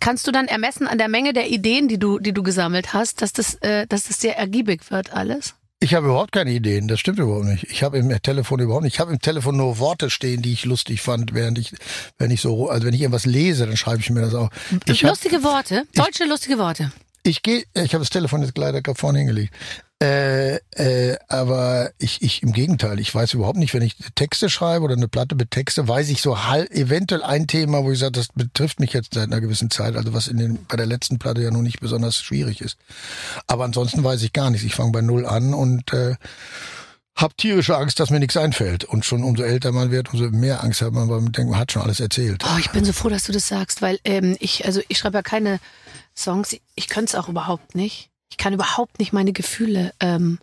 [0.00, 3.22] Kannst du dann ermessen an der Menge der Ideen, die du, die du gesammelt hast,
[3.22, 5.54] dass das, äh, dass das sehr ergiebig wird alles?
[5.82, 7.64] Ich habe überhaupt keine Ideen, das stimmt überhaupt nicht.
[7.64, 8.94] Ich habe im Telefon überhaupt nicht.
[8.94, 11.74] Ich habe im Telefon nur Worte stehen, die ich lustig fand, während ich,
[12.18, 14.48] wenn ich so, also wenn ich irgendwas lese, dann schreibe ich mir das auch.
[14.86, 16.92] Ich lustige hab, Worte, deutsche ich, lustige Worte.
[17.22, 19.54] Ich gehe, ich habe das Telefon jetzt leider gerade vorne hingelegt.
[20.02, 24.84] Äh, äh, aber ich, ich im Gegenteil, ich weiß überhaupt nicht, wenn ich Texte schreibe
[24.84, 28.10] oder eine Platte mit Texte, weiß ich so halt eventuell ein Thema, wo ich sage,
[28.12, 31.20] das betrifft mich jetzt seit einer gewissen Zeit, also was in den, bei der letzten
[31.20, 32.78] Platte ja noch nicht besonders schwierig ist.
[33.46, 34.66] Aber ansonsten weiß ich gar nichts.
[34.66, 36.16] Ich fange bei null an und äh,
[37.14, 38.84] hab tierische Angst, dass mir nichts einfällt.
[38.84, 41.60] Und schon umso älter man wird, umso mehr Angst hat man, weil man denkt, man
[41.60, 42.42] hat schon alles erzählt.
[42.44, 45.18] Oh, ich bin so froh, dass du das sagst, weil ähm, ich, also ich schreibe
[45.18, 45.60] ja keine
[46.16, 48.10] Songs, ich könnte es auch überhaupt nicht.
[48.30, 50.38] Ich kann überhaupt nicht meine Gefühle ähm,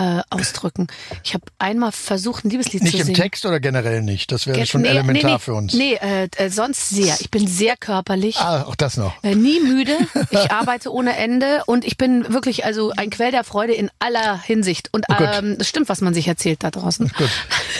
[0.00, 0.86] äh, ausdrücken.
[1.22, 3.08] Ich habe einmal versucht, ein Liebeslied nicht zu singen.
[3.08, 4.32] Nicht im Text oder generell nicht?
[4.32, 5.74] Das wäre Ge schon nee, elementar nee, nee, für uns.
[5.74, 7.18] Nee, äh, äh, sonst sehr.
[7.20, 8.38] Ich bin sehr körperlich.
[8.38, 9.12] Ah, auch das noch.
[9.22, 9.96] Äh, nie müde.
[10.30, 14.40] Ich arbeite ohne Ende und ich bin wirklich also ein Quell der Freude in aller
[14.40, 14.88] Hinsicht.
[14.92, 17.12] Und oh ähm, das stimmt, was man sich erzählt da draußen.
[17.16, 17.30] Gut.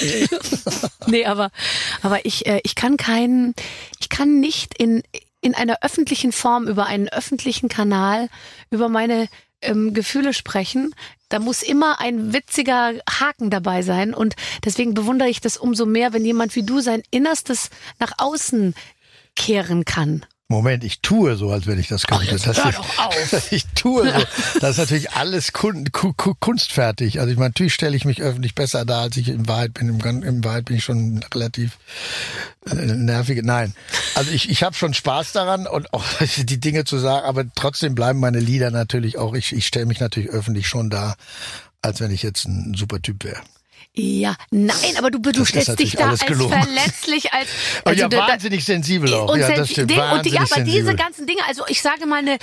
[1.07, 1.50] nee, aber
[2.03, 3.55] aber ich äh, ich kann keinen,
[3.98, 5.03] ich kann nicht in
[5.40, 8.29] in einer öffentlichen Form über einen öffentlichen Kanal
[8.70, 9.29] über meine
[9.62, 10.94] ähm, Gefühle sprechen,
[11.29, 14.14] da muss immer ein witziger Haken dabei sein.
[14.14, 18.74] Und deswegen bewundere ich das umso mehr, wenn jemand wie du sein Innerstes nach außen
[19.37, 20.26] kehren kann.
[20.51, 22.37] Moment, ich tue so, als wenn ich das könnte.
[22.37, 23.47] Ach, das hör doch auf.
[23.53, 24.59] ich tue so.
[24.59, 27.21] Das ist natürlich alles kun kunstfertig.
[27.21, 29.89] Also ich meine, natürlich stelle ich mich öffentlich besser da, als ich in Wahrheit bin.
[29.89, 31.79] Im, in Wahrheit bin ich schon relativ
[32.67, 33.41] äh, nervig.
[33.45, 33.75] Nein,
[34.17, 36.05] also ich, ich habe schon Spaß daran und auch
[36.37, 39.35] die Dinge zu sagen, aber trotzdem bleiben meine Lieder natürlich auch.
[39.35, 41.15] Ich, ich stelle mich natürlich öffentlich schon da,
[41.81, 43.41] als wenn ich jetzt ein super Typ wäre.
[43.93, 46.53] Ja, nein, aber du, du stellst dich da als gelungen.
[46.53, 47.49] verletzlich, als
[47.85, 49.33] also ja, da, wahnsinnig sensibel auch.
[49.33, 52.38] Und, ja, das stimmt, und ja, aber diese ganzen Dinge, also ich sage mal eine,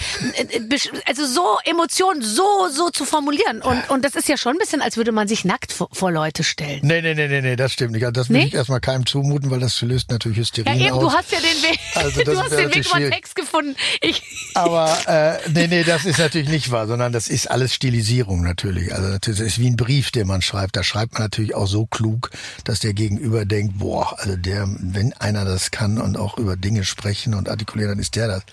[1.05, 4.81] also so Emotionen so so zu formulieren und und das ist ja schon ein bisschen,
[4.81, 6.81] als würde man sich nackt vor, vor Leute stellen.
[6.83, 8.03] Nee, nee, nee, nee, nee, das stimmt nicht.
[8.03, 8.47] Also das will nee?
[8.47, 11.01] ich erstmal keinem zumuten, weil das löst natürlich Hysterie Ja, eben, aus.
[11.01, 13.75] du hast ja den Weg, also du hast den Weg über Text gefunden.
[14.01, 14.21] Ich
[14.53, 18.93] aber äh, nee, nee, das ist natürlich nicht wahr, sondern das ist alles Stilisierung natürlich.
[18.93, 20.75] Also das ist wie ein Brief, den man schreibt.
[20.75, 22.31] Da schreibt man natürlich auch so klug
[22.63, 26.83] dass der Gegenüber denkt, boah, also der, wenn einer das kann und auch über Dinge
[26.83, 28.43] sprechen und artikulieren, dann ist der das.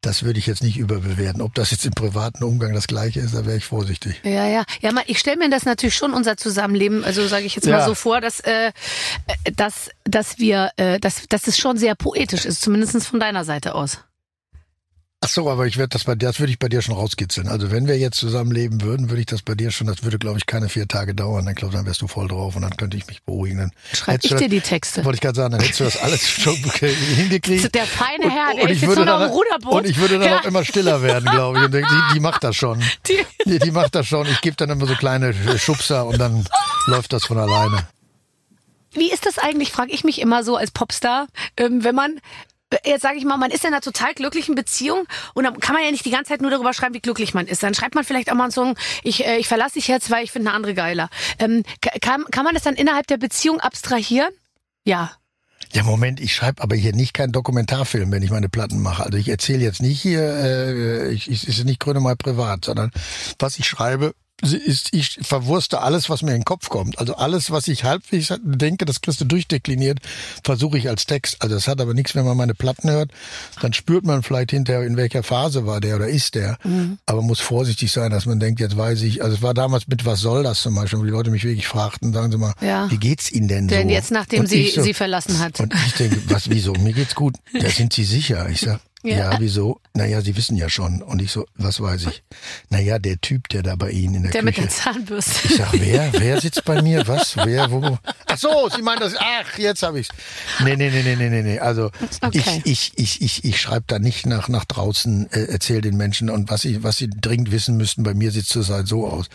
[0.00, 1.42] Das würde ich jetzt nicht überbewerten.
[1.42, 4.20] Ob das jetzt im privaten Umgang das Gleiche ist, da wäre ich vorsichtig.
[4.22, 4.64] Ja, ja.
[4.80, 7.78] Ja, mal, ich stelle mir das natürlich schon unser Zusammenleben, also sage ich jetzt mal
[7.78, 7.86] ja.
[7.86, 8.72] so vor, dass, äh,
[9.56, 13.74] dass, dass wir, äh, dass, dass es schon sehr poetisch ist, zumindest von deiner Seite
[13.74, 13.98] aus.
[15.20, 17.48] Ach so, aber ich werde das bei dir, das würde ich bei dir schon rauskitzeln.
[17.48, 20.38] Also wenn wir jetzt zusammenleben würden, würde ich das bei dir schon, das würde glaube
[20.38, 21.44] ich keine vier Tage dauern.
[21.44, 23.58] Dann glaube dann wärst du voll drauf und dann könnte ich mich beruhigen.
[23.58, 25.04] Dann Schreib ich dir die Texte.
[25.04, 27.74] Wollte ich gerade sagen, dann hättest du das alles schon hingekriegt.
[27.74, 29.72] Der feine Herr, der und, noch im Ruderboot.
[29.72, 30.38] Und ich würde dann ja.
[30.38, 31.64] auch immer stiller werden, glaube ich.
[31.64, 32.78] Und denke, die, die macht das schon.
[33.08, 34.26] Die, die, die macht das schon.
[34.26, 36.44] Ich gebe dann immer so kleine Schubser und dann
[36.86, 37.88] läuft das von alleine.
[38.92, 41.26] Wie ist das eigentlich, frage ich mich immer so als Popstar,
[41.56, 42.20] ähm, wenn man
[42.84, 45.84] jetzt sage ich mal, man ist in einer total glücklichen Beziehung und dann kann man
[45.84, 47.62] ja nicht die ganze Zeit nur darüber schreiben, wie glücklich man ist.
[47.62, 50.24] Dann schreibt man vielleicht auch mal einen Song, ich, äh, ich verlasse dich jetzt, weil
[50.24, 51.08] ich finde eine andere geiler.
[51.38, 51.64] Ähm,
[52.00, 54.30] kann, kann man das dann innerhalb der Beziehung abstrahieren?
[54.84, 55.12] Ja.
[55.72, 59.04] Ja, Moment, ich schreibe aber hier nicht keinen Dokumentarfilm, wenn ich meine Platten mache.
[59.04, 62.90] Also ich erzähle jetzt nicht hier, äh, ich, ich ist nicht Gründe mal privat, sondern
[63.38, 66.98] was ich schreibe, ist, ich verwurste alles, was mir in den Kopf kommt.
[66.98, 69.98] Also alles, was ich halbwegs denke, das kriegst du durchdekliniert,
[70.44, 71.36] versuche ich als Text.
[71.40, 73.10] Also das hat aber nichts, wenn man meine Platten hört,
[73.60, 76.58] dann spürt man vielleicht hinterher, in welcher Phase war der oder ist der.
[76.64, 76.98] Mhm.
[77.06, 80.04] Aber muss vorsichtig sein, dass man denkt, jetzt weiß ich, also es war damals mit
[80.04, 82.90] Was soll das zum Beispiel, wo die Leute mich wirklich fragten, sagen sie mal, ja.
[82.90, 83.94] wie geht's Ihnen denn, denn so?
[83.94, 85.58] jetzt, nachdem und sie so, sie verlassen hat.
[85.60, 86.72] Und ich denke, was, wieso?
[86.74, 87.34] Mir geht's gut.
[87.60, 88.48] Da sind Sie sicher.
[88.48, 89.16] Ich sag, Ja.
[89.32, 89.80] Ja, wieso?
[89.94, 91.02] Naja, Sie wissen ja schon.
[91.02, 92.24] Und ich so, was weiß ich?
[92.68, 94.66] Naja, der Typ, der da bei Ihnen in der, Der mit Küche.
[94.66, 95.32] der Zahnbürste.
[95.48, 96.12] Ich sag, wer?
[96.14, 97.06] Wer sitzt bei mir?
[97.06, 97.36] Was?
[97.36, 97.70] Wer?
[97.70, 97.96] Wo?
[98.26, 99.14] Ach so, Sie meinen das.
[99.16, 100.08] Ach, jetzt habe ich's.
[100.64, 101.58] Nee, nee, nee, nee, nee, nee, nee.
[101.60, 101.90] Also
[102.22, 102.42] Okay.
[102.64, 106.28] ich, ich, ich, ich, ich schreibe da nicht nach, nach draußen, äh, erzähle den Menschen
[106.28, 108.02] und was sie, was sie dringend wissen müssten.
[108.02, 109.26] Bei mir sieht es halt so aus.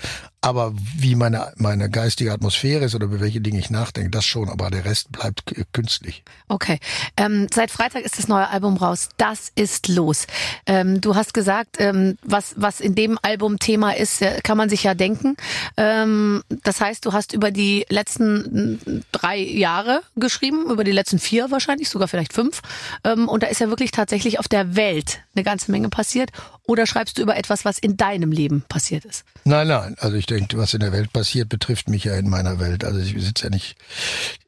[0.43, 4.49] Aber wie meine, meine geistige Atmosphäre ist oder über welche Dinge ich nachdenke, das schon.
[4.49, 6.21] Aber der Rest bleibt künstlich.
[6.49, 6.79] Okay.
[7.15, 9.07] Ähm, seit Freitag ist das neue Album raus.
[9.15, 10.27] Das ist los.
[10.65, 14.67] Ähm, du hast gesagt, ähm, was, was in dem Album Thema ist, äh, kann man
[14.67, 15.37] sich ja denken.
[15.77, 21.19] Ähm, das heißt, du hast über die letzten mm, drei Jahre geschrieben, über die letzten
[21.19, 22.61] vier wahrscheinlich, sogar vielleicht fünf.
[23.05, 26.31] Ähm, und da ist ja wirklich tatsächlich auf der Welt eine ganze Menge passiert.
[26.65, 29.25] Oder schreibst du über etwas, was in deinem Leben passiert ist?
[29.43, 29.95] Nein, nein.
[29.99, 32.83] Also ich denke, was in der Welt passiert, betrifft mich ja in meiner Welt.
[32.83, 33.75] Also ich sitze ja nicht,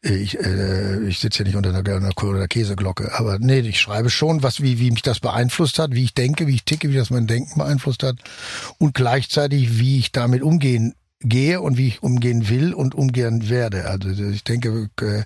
[0.04, 3.14] äh, ich, äh, ich sitze ja nicht unter einer, einer, einer Käseglocke.
[3.14, 6.48] Aber nee, ich schreibe schon, was wie, wie mich das beeinflusst hat, wie ich denke,
[6.48, 8.18] wie ich ticke, wie das mein Denken beeinflusst hat
[8.78, 13.86] und gleichzeitig, wie ich damit umgehen gehe und wie ich umgehen will und umgehen werde.
[13.90, 15.24] Also ich denke, äh,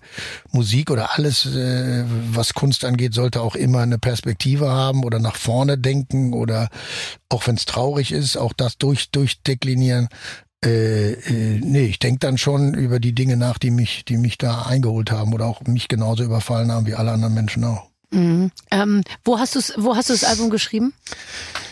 [0.52, 5.36] Musik oder alles, äh, was Kunst angeht, sollte auch immer eine Perspektive haben oder nach
[5.36, 6.70] vorne denken oder
[7.30, 10.08] auch wenn es traurig ist, auch das durch durchdeklinieren.
[10.64, 14.38] Äh, äh, nee, ich denke dann schon über die Dinge nach, die mich, die mich
[14.38, 17.90] da eingeholt haben oder auch mich genauso überfallen haben wie alle anderen Menschen auch.
[18.12, 18.52] Mhm.
[18.72, 20.94] Ähm, wo hast du wo hast du das Album geschrieben?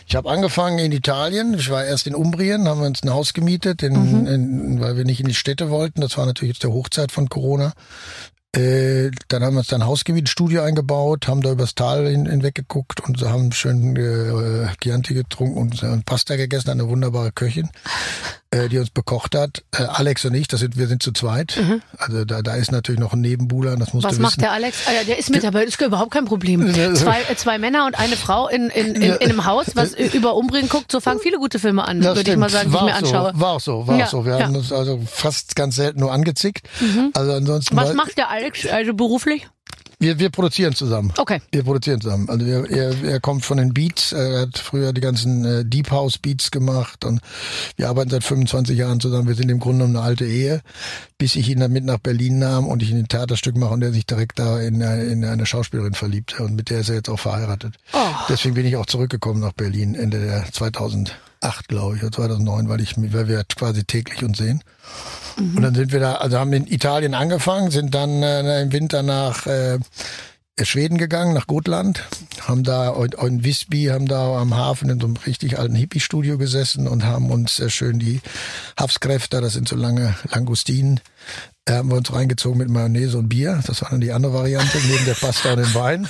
[0.07, 1.55] Ich habe angefangen in Italien.
[1.55, 5.03] Ich war erst in Umbrien, haben wir uns ein Haus gemietet, in, in, weil wir
[5.03, 5.99] nicht in die Städte wollten.
[5.99, 7.73] Das war natürlich jetzt der Hochzeit von Corona.
[8.55, 12.07] Äh, dann haben wir uns dann ein Haus gemietet, Studio eingebaut, haben da übers Tal
[12.07, 17.31] hin, hinweg geguckt und haben schön äh, Chianti getrunken und äh, Pasta gegessen, eine wunderbare
[17.33, 17.69] Köchin,
[18.51, 19.63] äh, die uns bekocht hat.
[19.77, 21.59] Äh, Alex und ich, das sind, wir sind zu zweit.
[21.97, 24.41] Also da, da ist natürlich noch ein Nebenbuhler, das musst Was du macht wissen.
[24.41, 24.77] der Alex?
[24.87, 26.73] Ah, ja, der ist mit dabei, ist überhaupt kein Problem.
[26.95, 30.35] Zwei, äh, zwei Männer und eine Frau in, in, in, in einem Haus, was über
[30.35, 32.95] Umbringen guckt, so fangen viele gute Filme an, würde ich mal sagen, die ich mir
[32.95, 33.33] anschaue.
[33.35, 34.25] So, war auch so, war Ja, auch so.
[34.25, 34.37] Wir ja.
[34.39, 34.43] Mhm.
[34.43, 36.67] haben uns also fast ganz selten nur angezickt.
[37.13, 38.36] Also ansonsten Was macht der Alex,
[38.71, 39.47] also beruflich?
[39.99, 41.11] wir, wir produzieren zusammen.
[41.17, 41.41] Okay.
[41.51, 42.29] Wir produzieren zusammen.
[42.29, 45.89] Also wir, er, er kommt von den Beats, er hat früher die ganzen äh, Deep
[45.89, 47.19] House Beats gemacht und
[47.77, 49.27] wir arbeiten seit 25 Jahren zusammen.
[49.27, 50.61] Wir sind im Grunde genommen eine alte Ehe,
[51.17, 53.81] bis ich ihn dann mit nach Berlin nahm und ich ihn ein Theaterstück mache und
[53.81, 56.95] er sich direkt da in, eine- in eine Schauspielerin verliebt und mit der ist er
[56.95, 57.73] jetzt auch verheiratet.
[57.93, 57.97] Oh.
[58.29, 60.45] Deswegen bin ich auch zurückgekommen nach Berlin Ende der
[61.41, 64.63] 2008, glaube ich, oder 2009, weil ich weil wir quasi täglich uns sehen.
[65.37, 69.03] Und dann sind wir da, also haben in Italien angefangen, sind dann äh, im Winter
[69.03, 69.77] nach äh,
[70.63, 72.03] Schweden gegangen, nach Gotland,
[72.41, 76.87] haben da in- Visby, haben da am Hafen in so einem richtig alten Hippie-Studio gesessen
[76.87, 78.21] und haben uns äh, schön die
[78.79, 80.99] Hafskräfte, das sind so lange Langustinen,
[81.65, 83.61] äh, haben wir uns reingezogen mit Mayonnaise und Bier.
[83.67, 86.07] Das war dann die andere Variante, neben der Pasta und dem Wein.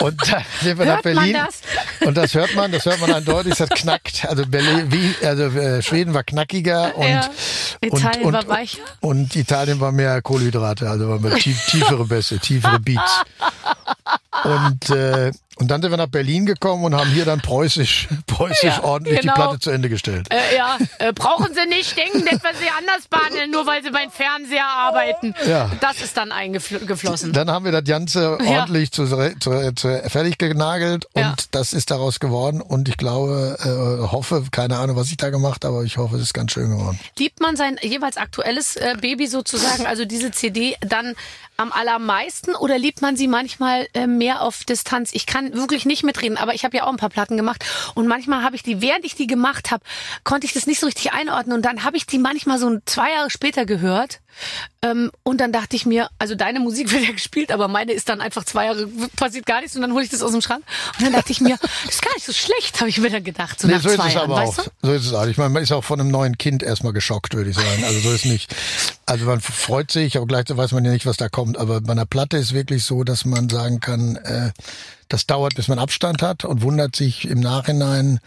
[0.00, 1.32] Und dann sind wir nach Hört man Berlin.
[1.34, 1.60] das?
[2.06, 4.26] Und das hört man, das hört man eindeutig, das knackt.
[4.26, 7.30] Also Berlin, wie, also äh, Schweden war knackiger und, Ja.
[7.80, 8.78] Italien und, war und, weicher.
[9.00, 13.22] Und Italien war mehr Kohlenhydrate, also war mehr tief, tiefere Bässe, tiefere Beats.
[14.44, 18.64] Und, äh, und dann sind wir nach Berlin gekommen und haben hier dann preußisch, preußisch
[18.64, 19.34] Ja, ordentlich genau.
[19.34, 20.26] die Platte zu Ende gestellt.
[20.30, 23.90] Äh, ja, äh, brauchen Sie nicht denken, dass wir Sie anders behandeln, nur weil Sie
[23.90, 25.34] beim Fernseher arbeiten.
[25.48, 25.70] Ja.
[25.80, 27.32] Das ist dann eingeflossen.
[27.32, 28.60] Dann haben wir das Ganze Ja.
[28.60, 31.34] ordentlich zu, zu, zu, fertig genagelt und Ja.
[31.50, 35.64] das ist daraus geworden und ich glaube, äh, hoffe, keine Ahnung, was ich da gemacht
[35.64, 36.98] habe, aber ich hoffe, es ist ganz schön geworden.
[37.18, 41.14] Liebt man sein jeweils aktuelles äh, Baby sozusagen, also diese CD, dann
[41.56, 45.10] am allermeisten oder liebt man sie manchmal äh, mehr auf Distanz?
[45.12, 47.64] Ich kann wirklich nicht mitreden, aber ich habe ja auch ein paar Platten gemacht
[47.94, 49.84] und manchmal habe ich die, während ich die gemacht habe,
[50.24, 53.12] konnte ich das nicht so richtig einordnen und dann habe ich die manchmal so zwei
[53.12, 54.20] Jahre später gehört
[54.82, 58.08] ähm, und dann dachte ich mir, also deine Musik wird ja gespielt, aber meine ist
[58.08, 60.64] dann einfach zwei Jahre, passiert gar nichts und dann hole ich das aus dem Schrank
[60.98, 63.24] und dann dachte ich mir, das ist gar nicht so schlecht, habe ich mir dann
[63.24, 64.64] gedacht, so Nee, nach so ist zwei es Jahren, aber weißt auch.
[64.64, 64.70] du?
[64.82, 65.26] So ist es auch.
[65.26, 67.84] Ich meine, man ist auch von einem neuen Kind erstmal geschockt, würde ich sagen.
[67.84, 68.54] Also so ist nicht.
[69.06, 71.58] Also man freut sich, aber gleichzeitig weiß man ja nicht, was da kommt.
[71.58, 74.50] Aber bei einer Platte ist wirklich so, dass man sagen kann, äh,
[75.08, 78.20] das dauert, bis man Abstand hat und wundert sich im Nachhinein,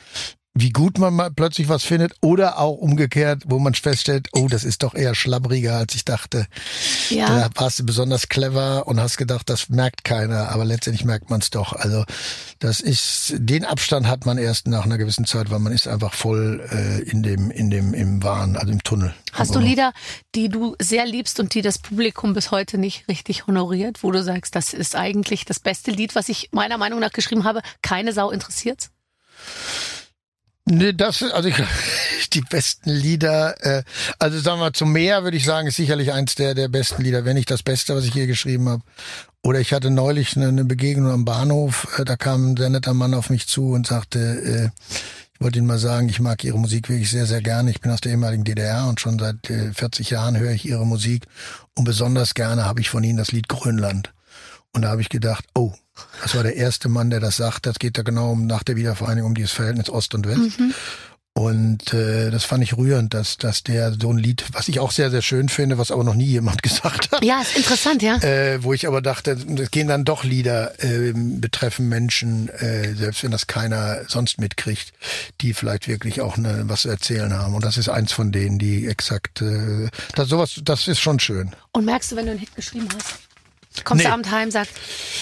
[0.60, 4.64] wie gut man mal plötzlich was findet oder auch umgekehrt, wo man feststellt, oh, das
[4.64, 6.48] ist doch eher schlabbriger, als ich dachte.
[7.10, 7.28] Ja.
[7.28, 11.42] Da warst du besonders clever und hast gedacht, das merkt keiner, aber letztendlich merkt man
[11.42, 11.74] es doch.
[11.74, 12.04] Also
[12.60, 16.14] das ist, den Abstand hat man erst nach einer gewissen Zeit, weil man ist einfach
[16.14, 19.14] voll äh, in dem, in dem, im Wahn, also im Tunnel.
[19.34, 19.94] Hast du Lieder,
[20.34, 24.24] die du sehr liebst und die das Publikum bis heute nicht richtig honoriert, wo du
[24.24, 28.14] sagst, das ist eigentlich das beste Lied, was ich meiner Meinung nach geschrieben habe, keine
[28.14, 28.90] Sau interessiert?
[30.70, 31.56] Nee, das also ich,
[32.34, 33.84] die besten Lieder, äh,
[34.20, 37.24] also sagen wir zum Meer würde ich sagen, ist sicherlich eins der, der besten Lieder,
[37.24, 38.84] wenn nicht das Beste, was ich je geschrieben habe.
[39.44, 42.94] Oder ich hatte neulich eine, eine Begegnung am Bahnhof, äh, da kam ein sehr netter
[42.94, 44.70] Mann auf mich zu und sagte, äh,
[45.34, 47.70] ich wollte Ihnen mal sagen, ich mag Ihre Musik wirklich sehr, sehr gerne.
[47.70, 50.86] Ich bin aus der ehemaligen DDR und schon seit äh, 40 Jahren höre ich Ihre
[50.86, 51.28] Musik
[51.76, 54.12] und besonders gerne habe ich von Ihnen das Lied Grönland.
[54.74, 55.74] Und da habe ich gedacht, oh,
[56.22, 57.66] das war der erste Mann, der das sagt.
[57.66, 60.60] Das geht da genau um nach der Wiedervereinigung um dieses Verhältnis Ost und West.
[60.60, 60.74] Mhm.
[61.38, 64.90] Und äh, das fand ich rührend, dass, dass der so ein Lied, was ich auch
[64.90, 67.24] sehr, sehr schön finde, was aber noch nie jemand gesagt hat.
[67.24, 68.16] Ja, ist interessant, ja.
[68.24, 73.24] Äh, wo ich aber dachte, es gehen dann doch Lieder äh, betreffen Menschen, äh, selbst
[73.24, 74.94] wenn das keiner sonst mitkriegt,
[75.42, 77.54] die vielleicht wirklich auch ne, was zu erzählen haben.
[77.54, 81.56] Und das ist eins von denen, die exakt, äh, das sowas, das ist schon schön.
[81.72, 83.27] Und merkst du, wenn du einen Hit geschrieben hast?
[83.84, 84.08] Kommst Nee.
[84.10, 84.74] du abends heim, sagst,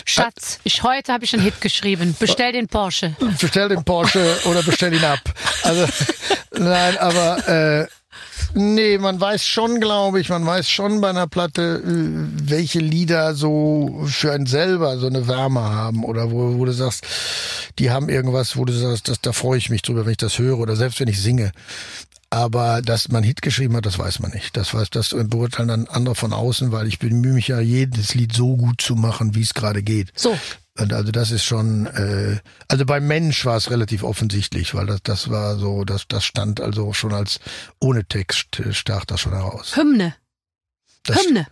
[0.05, 2.15] Schatz, ich, heute habe ich einen Hit geschrieben.
[2.19, 3.15] Bestell den Porsche.
[3.39, 5.19] bestell den Porsche oder bestell ihn ab.
[5.63, 5.85] Also
[6.57, 7.87] nein, aber äh,
[8.53, 13.33] nee, man weiß schon, glaube ich, man weiß schon bei einer Platte, äh, welche Lieder
[13.35, 17.05] so für einen selber so eine Wärme haben oder wo, wo du sagst,
[17.79, 20.39] die haben irgendwas, wo du sagst, das, da freue ich mich drüber, wenn ich das
[20.39, 21.51] höre oder selbst wenn ich singe.
[22.29, 24.57] Aber dass man Hit geschrieben hat, das weiß man nicht.
[24.57, 28.33] Das weiß, das beurteilen dann andere von außen, weil ich bemühe mich ja, jedes Lied
[28.33, 30.11] so gut zu machen, wie es gerade geht.
[30.15, 30.37] So.
[30.77, 35.01] Und also das ist schon, äh, also beim Mensch war es relativ offensichtlich, weil das,
[35.03, 37.39] das war so, das, das stand also schon als
[37.79, 39.77] ohne Text äh, stach das schon heraus.
[39.77, 40.15] Hymne.
[41.03, 41.47] Das, Hymne.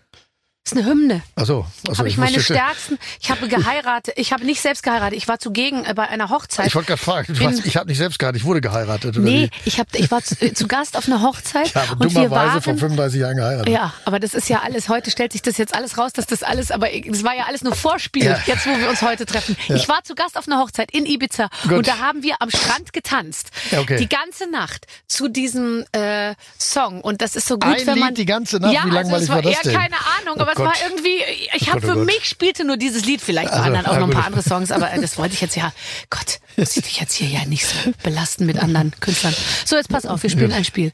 [0.65, 1.21] Ist eine Hymne.
[1.35, 2.97] Achso, also habe ich meine wusste- stärksten.
[3.21, 4.13] Ich habe geheiratet.
[4.17, 5.17] Ich habe nicht selbst geheiratet.
[5.17, 6.67] Ich war zugegen äh, bei einer Hochzeit.
[6.67, 9.17] Ich wollte gerade fragen, hast, ich habe nicht selbst geheiratet, ich wurde geheiratet.
[9.17, 9.67] Oder nee, wie?
[9.67, 12.61] ich habe, ich war zu, äh, zu Gast auf einer Hochzeit Ich habe und dummerweise
[12.61, 12.79] vor waren.
[12.79, 13.69] 35 Jahren geheiratet.
[13.73, 16.43] Ja, aber das ist ja alles, heute stellt sich das jetzt alles raus, dass das
[16.43, 18.39] alles, aber das war ja alles nur Vorspiel, Ja.
[18.45, 19.57] jetzt wo wir uns heute treffen.
[19.67, 21.73] Ich war zu Gast auf einer Hochzeit in Ibiza Gut.
[21.73, 23.49] und da haben wir am Strand getanzt.
[23.71, 23.97] Ja, okay.
[23.97, 28.09] Die ganze Nacht zu diesem äh, Song und das ist so gut, Ein wenn man...
[28.09, 28.73] Lied die ganze Nacht?
[28.73, 29.73] Ja, Wie langweilig also es war, war das ja, denn?
[29.73, 30.81] keine Ahnung, aber Oh es war Gott.
[30.89, 31.23] irgendwie,
[31.55, 32.05] ich Oh habe Gott, oh für Gott.
[32.05, 34.71] mich spielte nur dieses Lied, vielleicht Also, anderen auch ja, noch ein paar andere Songs,
[34.71, 35.71] aber äh, das wollte ich jetzt ja,
[36.09, 39.33] Gott, muss ich dich jetzt hier ja nicht so belasten mit anderen Künstlern.
[39.65, 40.91] So, jetzt pass auf, wir spielen ein Spiel.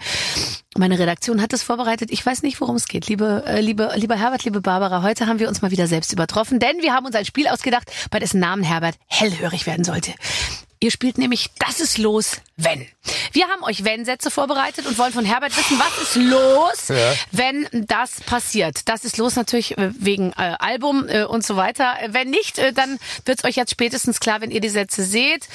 [0.78, 2.10] Meine Redaktion hat es vorbereitet.
[2.12, 3.08] Ich weiß nicht, worum es geht.
[3.08, 6.60] Liebe, äh, liebe, lieber Herbert, liebe Barbara, heute haben wir uns mal wieder selbst übertroffen,
[6.60, 10.14] denn wir haben uns ein Spiel ausgedacht, bei dessen Namen Herbert hellhörig werden sollte.
[10.82, 12.88] Ihr spielt nämlich Das ist los, wenn.
[13.34, 17.14] Wir haben euch Wenn-Sätze vorbereitet und wollen von Herbert wissen, was ist los, Ja.
[17.32, 18.88] wenn das passiert.
[18.88, 21.96] Das ist los natürlich äh, wegen äh, Album äh, und so weiter.
[22.02, 25.04] Äh, Wenn nicht, äh, dann wird es euch jetzt spätestens klar, wenn ihr die Sätze
[25.04, 25.48] seht.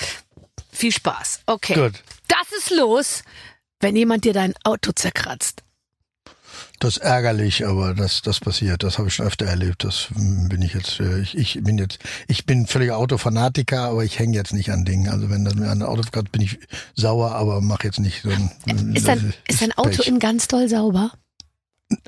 [0.71, 1.41] Viel Spaß.
[1.47, 1.75] Okay.
[1.75, 1.95] Gut.
[2.29, 3.23] Das ist los,
[3.81, 5.63] wenn jemand dir dein Auto zerkratzt.
[6.81, 8.83] Das ist ärgerlich, aber das, das passiert.
[8.83, 9.85] Das habe ich schon öfter erlebt.
[9.85, 14.19] Das bin ich jetzt, äh, ich, ich bin jetzt, ich bin völliger Autofanatiker, aber ich
[14.19, 15.09] hänge jetzt nicht an Dingen.
[15.09, 16.59] Also wenn das mir an ein Auto kratzt, bin ich
[16.95, 18.51] sauer, aber mache jetzt nicht so ein.
[18.95, 21.13] Ist dein, ist dein Auto in ganz doll sauber?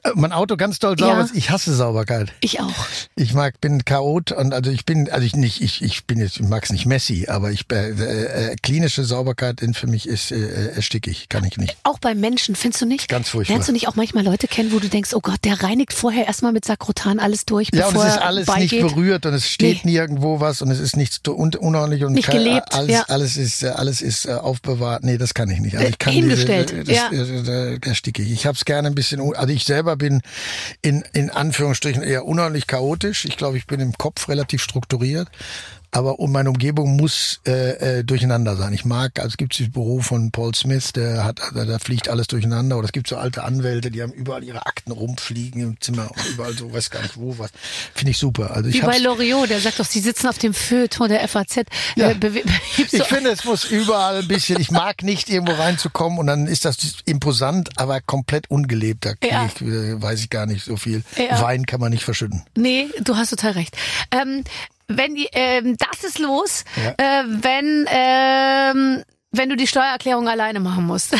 [0.04, 1.24] Äh, Mein Auto ganz doll sauber Ja.
[1.24, 1.34] ist.
[1.34, 2.32] Ich hasse Sauberkeit.
[2.40, 2.72] Ich auch.
[3.14, 6.36] Ich mag, bin Chaot und also ich bin, also ich nicht, ich, ich bin jetzt,
[6.38, 7.90] ich mag's nicht Messi, aber ich, äh,
[8.52, 11.76] äh, klinische Sauberkeit in, für mich ist äh, erstickig, kann ich nicht.
[11.84, 13.08] Auch bei Menschen, findest du nicht?
[13.08, 13.54] Ganz furchtbar.
[13.54, 16.26] Lernst du nicht auch manchmal Leute kennen, wo du denkst, oh Gott, der reinigt vorher
[16.26, 18.72] erstmal mit Sakrotan alles durch, Ja, und bevor es ist alles beigeht?
[18.82, 19.92] nicht berührt und es steht Nee.
[19.92, 23.04] nirgendwo was und es ist nichts un unordentlich und Nicht kein- gelebt, alles, ja.
[23.08, 25.04] alles ist äh, alles ist äh, aufbewahrt.
[25.04, 25.74] Nee, das kann ich nicht.
[25.76, 27.10] Also Äh, ich kann hingestellt, diese, das, ja.
[27.12, 28.30] äh, äh, ersticke ich.
[28.32, 30.22] Ich habe es gerne ein bisschen, also ich selber bin
[30.80, 33.26] in in Anführungsstrichen eher unordentlich chaotisch.
[33.26, 35.28] Ich glaube, ich bin im Kopf relativ strukturiert.
[35.92, 38.72] Aber um meine Umgebung muss äh, äh, durcheinander sein.
[38.72, 42.08] Ich mag, also es gibt dieses Büro von Paul Smith, der hat, da, da fliegt
[42.08, 42.76] alles durcheinander.
[42.76, 46.26] Oder es gibt so alte Anwälte, die haben überall ihre Akten rumfliegen im Zimmer und
[46.28, 47.50] überall so, weiß gar nicht wo was.
[47.94, 48.50] Finde ich super.
[48.50, 51.56] Also ich Wie bei Loriot, der sagt doch, sie sitzen auf dem Feuilleton der FAZ.
[51.96, 52.10] Ja.
[52.10, 52.42] Äh, bewe-
[52.76, 56.46] gibst Ich finde, es muss überall ein bisschen, ich mag nicht irgendwo reinzukommen und dann
[56.46, 59.04] ist das imposant, aber komplett ungelebt.
[59.06, 59.46] Da Ja.
[59.46, 61.02] ich, äh, weiß ich gar nicht so viel.
[61.16, 61.40] Ja.
[61.40, 62.42] Wein kann man nicht verschütten.
[62.56, 63.76] Nee, du hast total recht.
[64.10, 64.44] Ähm,
[64.88, 66.90] wenn die, ähm, das ist los, Ja.
[67.20, 71.14] äh, wenn ähm, wenn du die Steuererklärung alleine machen musst.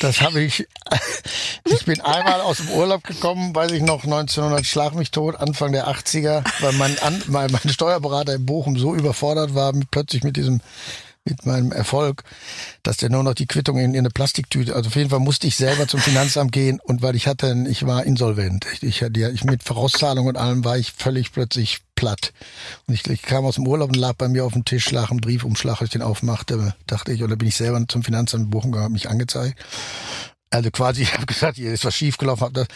[0.00, 0.64] Das habe ich,
[1.64, 5.72] ich bin einmal aus dem Urlaub gekommen, weiß ich noch, 1900 schlag mich tot, Anfang
[5.72, 10.36] der 80er, weil mein, An, mein, mein Steuerberater in Bochum so überfordert war, plötzlich mit
[10.36, 10.60] diesem
[11.28, 12.22] mit meinem Erfolg,
[12.82, 15.46] dass der nur noch die Quittung in, in eine Plastiktüte, also auf jeden Fall musste
[15.46, 18.66] ich selber zum Finanzamt gehen und weil ich hatte, ich war insolvent.
[18.72, 22.32] Ich, ich, hatte ja- ich mit Vorauszahlung und allem war ich völlig plötzlich platt.
[22.86, 25.10] Und ich, ich kam aus dem Urlaub und lag bei mir auf dem Tisch, lag
[25.10, 28.50] ein Briefumschlag, als ich den aufmachte, dachte ich, oder bin ich selber zum Finanzamt in
[28.50, 29.58] Bochum gegangen, mich angezeigt.
[30.50, 32.68] Also quasi, ich habe gesagt, hier ist was schiefgelaufen, habe das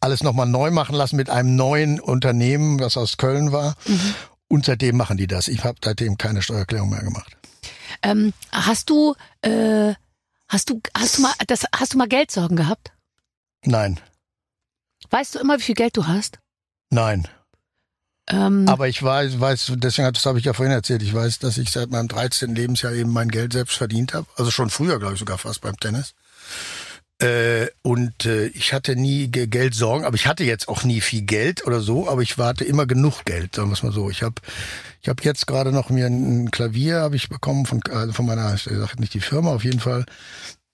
[0.00, 3.76] alles nochmal neu machen lassen mit einem neuen Unternehmen, was aus Köln war.
[4.48, 5.46] Und seitdem machen die das.
[5.48, 7.36] Ich habe seitdem keine Steuererklärung mehr gemacht.
[8.02, 9.94] Ähm, hast du äh,
[10.48, 12.92] hast du hast du mal das hast du mal Geldsorgen gehabt?
[13.64, 13.98] Nein,
[15.10, 16.38] Weißt du immer, wie viel Geld du hast?
[16.90, 17.26] nein.
[18.30, 21.56] Ähm, Aber ich weiß, weiß deswegen das habe ich ja vorhin erzählt, ich weiß, dass
[21.56, 22.54] ich seit meinem 13.
[22.54, 24.26] Lebensjahr eben mein Geld selbst verdient habe.
[24.36, 26.14] Also schon früher, glaube ich, sogar fast beim Tennis.
[27.20, 31.22] Äh, und äh, ich hatte nie Ge- Geldsorgen, aber ich hatte jetzt auch nie viel
[31.22, 34.10] Geld oder so, aber ich hatte immer genug Geld, sagen wir es mal so.
[34.10, 34.36] Ich habe
[35.00, 38.54] ich hab jetzt gerade noch mir ein Klavier habe ich bekommen von, also von meiner,
[38.54, 40.04] ich sage nicht die Firma, auf jeden Fall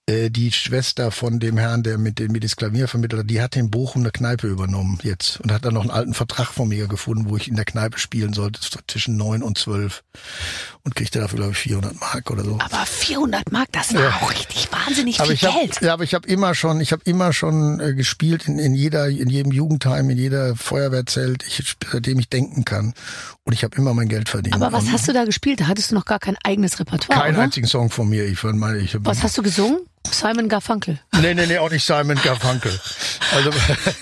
[0.07, 3.41] äh, die Schwester von dem Herrn, der mit dem mir das Klavier vermittelt hat, die
[3.41, 6.67] hat in Bochum eine Kneipe übernommen jetzt und hat dann noch einen alten Vertrag von
[6.67, 10.03] mir gefunden, wo ich in der Kneipe spielen sollte zwischen neun und zwölf
[10.83, 12.59] und kriegte dafür glaube ich 400 Mark oder so.
[12.59, 14.09] aber 400 Mark, das war Ja.
[14.21, 15.81] auch richtig wahnsinnig Aber viel hab, Geld.
[15.81, 19.07] ja, aber ich habe immer schon, ich habe immer schon äh, gespielt in, in jeder,
[19.09, 22.93] in jedem Jugendheim, in jeder Feuerwehrzelt, ich, seitdem ich denken kann.
[23.47, 24.55] Und ich habe immer mein Geld verdient.
[24.55, 25.61] Aber was hast du da gespielt?
[25.61, 27.43] Da hattest du noch gar kein eigenes Repertoire, Keinen oder?
[27.43, 28.25] einzigen Song von mir.
[28.25, 29.81] Ich mal, ich Was hast du gesungen?
[30.11, 30.99] Simon Garfunkel.
[31.21, 32.71] Nee, nee, nee, auch nicht Simon Garfunkel.
[33.35, 33.51] Also,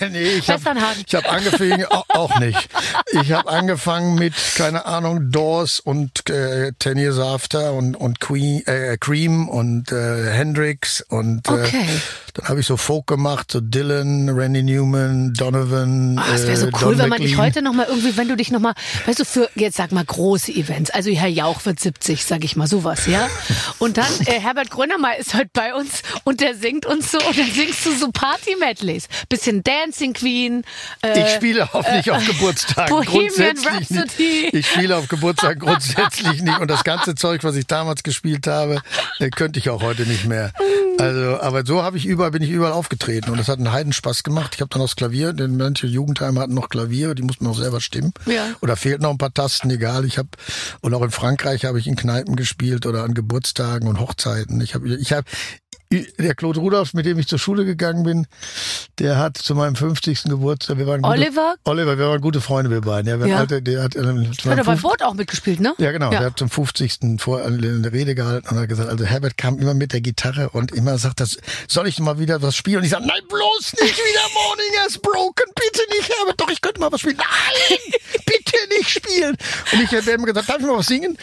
[0.10, 2.68] nee, ich habe hab angefangen, auch, nicht.
[3.12, 8.66] Ich habe angefangen mit, keine Ahnung, Doors und äh, Ten Years After und, und Queen,
[8.66, 11.86] äh, Cream und äh, Hendrix und äh, Okay.
[12.34, 16.66] Dann habe ich so Folk gemacht, so Dylan, Randy Newman, Donovan, Ah, es wäre so
[16.66, 18.74] äh, cool, Don wenn man dich heute noch mal irgendwie, wenn du dich noch mal,
[19.06, 22.56] weißt du, für jetzt sag mal große Events, also Herr Jauch wird 70, sag ich
[22.56, 23.28] mal sowas, ja.
[23.78, 27.38] Und dann äh, Herbert Grönemeyer ist heute bei uns und der singt uns so und
[27.38, 30.64] dann singst du so Party-Medleys, bisschen Dancing Queen.
[31.02, 32.88] Äh, Ich spiele auch nicht auf Geburtstagen.
[32.96, 33.66] Bohemian grundsätzlich
[33.98, 34.40] Rhapsody.
[34.42, 34.54] nicht.
[34.54, 36.58] Ich spiele auf Geburtstagen grundsätzlich nicht.
[36.58, 38.80] Und das ganze Zeug, was ich damals gespielt habe,
[39.20, 40.52] äh, könnte ich auch heute nicht mehr.
[40.98, 43.30] Also, aber so habe ich überall, bin ich überall aufgetreten.
[43.30, 44.54] Und das hat einen Heidenspaß gemacht.
[44.54, 47.56] Ich habe dann auch das Klavier, denn manche Jugendheime hatten noch Klaviere, die mussten noch
[47.56, 48.12] selber stimmen.
[48.26, 48.46] Ja.
[48.60, 50.04] Oder fehlten noch ein paar Tasten, egal.
[50.04, 50.28] Ich habe
[50.80, 54.60] und auch in Frankreich habe ich in Kneipen gespielt oder an Geburtstagen und Hochzeiten.
[54.60, 55.24] Ich habe ich habe
[55.92, 58.26] der Claude Rudolph, mit dem ich zur Schule gegangen bin,
[58.98, 60.24] der hat zu meinem 50.
[60.24, 61.54] Geburtstag, wir waren gute, Oliver?
[61.64, 63.08] Oliver, wir waren gute Freunde, wir beiden.
[63.08, 63.38] Ja, wir Ja.
[63.38, 64.82] Alte, der hat, ähm, Hat er beim 50.
[64.82, 65.74] Boot auch mitgespielt, ne?
[65.78, 66.12] Ja, genau.
[66.12, 66.18] Ja.
[66.18, 67.20] Der hat zum 50.
[67.20, 70.72] vor eine Rede gehalten und hat gesagt, also Herbert kam immer mit der Gitarre und
[70.72, 72.78] immer sagt, das soll ich mal wieder was spielen?
[72.78, 76.60] Und ich sage, nein, bloß nicht wieder Morning has broken, bitte nicht, Herbert, doch, ich
[76.60, 77.16] könnte mal was spielen.
[77.16, 77.78] Nein,
[78.26, 79.36] bitte nicht spielen.
[79.72, 81.16] Und ich habe immer gesagt, darf ich mal was singen?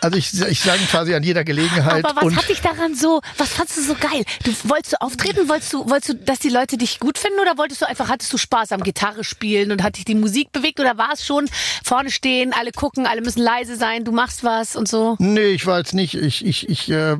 [0.00, 2.04] Also ich, ich sage quasi an jeder Gelegenheit.
[2.04, 4.24] Aber was und hat dich daran so, was fandst du so geil?
[4.44, 5.48] Du, wolltest du auftreten?
[5.48, 8.32] Wolltest du, wolltest du, dass die Leute dich gut finden oder wolltest du einfach, hattest
[8.32, 11.48] du Spaß am Gitarre spielen und hat dich die Musik bewegt oder war es schon
[11.84, 15.16] vorne stehen, alle gucken, alle müssen leise sein, du machst was und so?
[15.18, 17.16] Nee, ich war jetzt nicht, ich, ich, ich, äh,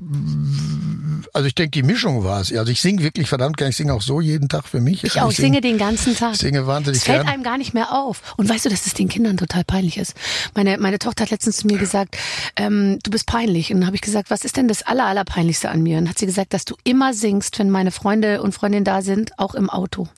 [1.34, 2.52] also ich denke, die Mischung war es.
[2.52, 5.02] Also ich singe wirklich verdammt gern, ich singe auch so jeden Tag für mich.
[5.02, 6.34] Ich auch, ich singe den ganzen Tag.
[6.34, 7.28] ich singe wahnsinnig Es fällt gern.
[7.28, 8.34] einem gar nicht mehr auf.
[8.36, 10.14] Und weißt du, dass es den Kindern total peinlich ist?
[10.54, 12.18] Meine, meine Tochter hat letztens zu mir gesagt,
[12.56, 13.72] ähm, du bist peinlich.
[13.72, 15.98] Und dann habe ich gesagt, was ist denn das aller, allerpeinlichste an mir?
[15.98, 19.38] Und hat sie gesagt, dass du immer singst, wenn meine Freunde und Freundinnen da sind,
[19.38, 20.08] auch im Auto.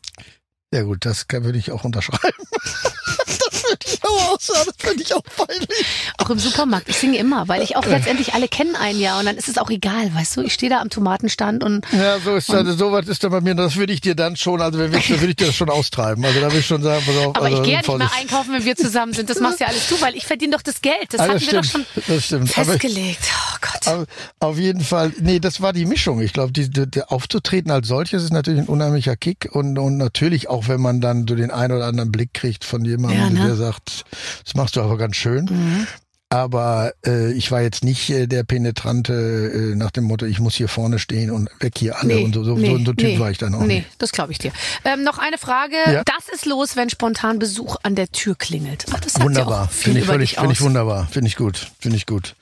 [0.72, 2.18] Ja gut, das kann, würde ich auch unterschreiben.
[4.03, 5.85] auch aussagen, das finde ich auch peinlich.
[6.18, 6.89] Auch im Supermarkt.
[6.89, 9.59] Ich singe immer, weil ich auch letztendlich alle kennen einen ja und dann ist es
[9.59, 10.43] auch egal, weißt du?
[10.43, 13.41] Ich stehe da am Tomatenstand und Ja, so ist das, so was ist dann bei
[13.41, 15.55] mir, das würde ich dir dann schon, also wenn wir, da würde ich dir das
[15.55, 16.24] schon austreiben.
[16.24, 17.37] Also da würde ich schon sagen, pass auf.
[17.37, 19.28] aber also, ich gehe ja nicht mehr einkaufen, wenn wir zusammen sind.
[19.30, 20.95] Das machst ja alles du, weil ich verdiene doch das Geld.
[21.11, 22.51] Das Ah, hatten das wir doch schon das stimmt.
[22.51, 23.20] Festgelegt.
[23.22, 23.87] Oh Gott.
[23.95, 24.07] Auf,
[24.41, 26.20] auf jeden Fall, nee, das war die Mischung.
[26.20, 30.49] Ich glaube, die, die, aufzutreten als solches ist natürlich ein unheimlicher Kick und, und natürlich
[30.49, 33.47] auch, wenn man dann so den einen oder anderen Blick kriegt von jemandem, Ja, ne?
[33.47, 35.86] Der sagt, das machst du aber ganz schön.
[36.34, 40.56] Aber äh, ich war jetzt nicht äh, der penetrante äh, nach dem Motto, ich muss
[40.56, 43.30] hier vorne stehen und weg hier alle und so, so, so, so ein Typ war
[43.30, 43.88] ich dann auch nee, nicht.
[43.98, 44.50] das glaube ich dir.
[44.84, 45.76] Ähm, noch eine Frage.
[45.86, 46.02] Ja.
[46.04, 48.86] Das ist los, wenn spontan Besuch an der Tür klingelt.
[48.92, 51.98] Ach, das ja Wunderbar, viel finde ich völlig, finde ich wunderbar, finde ich gut, finde
[51.98, 52.34] ich gut.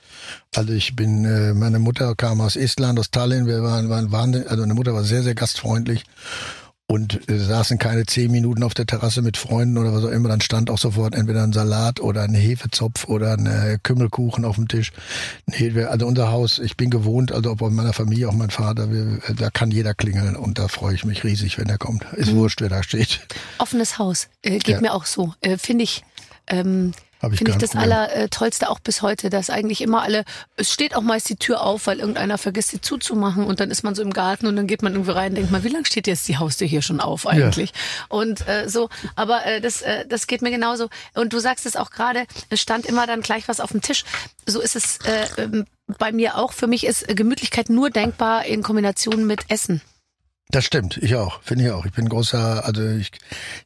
[0.55, 4.49] Also ich bin, äh, meine Mutter kam aus Estland, aus Tallinn, wir waren, waren wahnsinnig,
[4.49, 6.03] also meine Mutter war sehr, sehr gastfreundlich
[6.87, 10.29] und äh, saßen keine zehn Minuten auf der Terrasse mit Freunden oder was auch immer,
[10.29, 14.55] dann stand auch sofort entweder ein Salat oder ein Hefezopf oder ein äh, Kümmelkuchen auf
[14.55, 14.91] dem Tisch.
[15.45, 18.91] Nee, wir, also unser Haus, ich bin gewohnt, also in meiner Familie, auch mein Vater,
[18.91, 22.05] wir, äh, da kann jeder klingeln und da freue ich mich riesig, wenn er kommt.
[22.13, 22.37] Ist Mhm.
[22.37, 23.21] wurscht, wer da steht.
[23.59, 24.27] Offenes Haus.
[24.41, 24.81] Äh, geht Ja.
[24.81, 25.33] mir auch so.
[25.41, 26.03] Äh, Finde ich.
[26.47, 26.91] Ähm,
[27.23, 27.73] Hab ich Finde ich das.
[27.73, 30.25] Allertollste auch bis heute, dass eigentlich immer alle,
[30.57, 33.81] es steht auch meist die Tür auf, weil irgendeiner vergisst sie zuzumachen und dann ist
[33.81, 35.85] man so im Garten und dann geht man irgendwie rein und denkt mal, wie lange
[35.85, 37.71] steht jetzt die Haustür hier schon auf eigentlich?
[38.09, 40.89] Und äh, so, aber äh, das, äh, das geht mir genauso.
[41.13, 44.03] Und du sagst es auch gerade, es stand immer dann gleich was auf dem Tisch.
[44.45, 45.65] So ist es äh, ähm,
[45.97, 46.51] bei mir auch.
[46.51, 49.81] Für mich ist Gemütlichkeit nur denkbar in Kombination mit Essen.
[50.53, 51.83] Das stimmt, ich auch, finde ich auch.
[51.83, 53.09] Ich bin großer, also ich,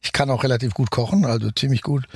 [0.02, 2.06] ich kann auch relativ gut kochen, also ziemlich gut.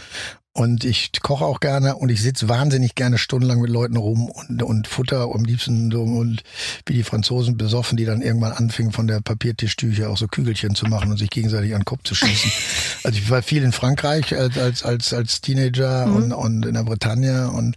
[0.54, 4.62] Und ich koche auch gerne und ich sitze wahnsinnig gerne stundenlang mit Leuten rum und,
[4.62, 6.42] und Futter am liebsten so und
[6.86, 10.86] wie die Franzosen besoffen, die dann irgendwann anfingen von der Papiertischtücher auch so Kügelchen zu
[10.86, 12.50] machen und sich gegenseitig an den Kopf zu schießen.
[13.04, 16.16] also ich war viel in Frankreich als als als, als Teenager Mhm.
[16.16, 17.76] und, und in der Bretagne und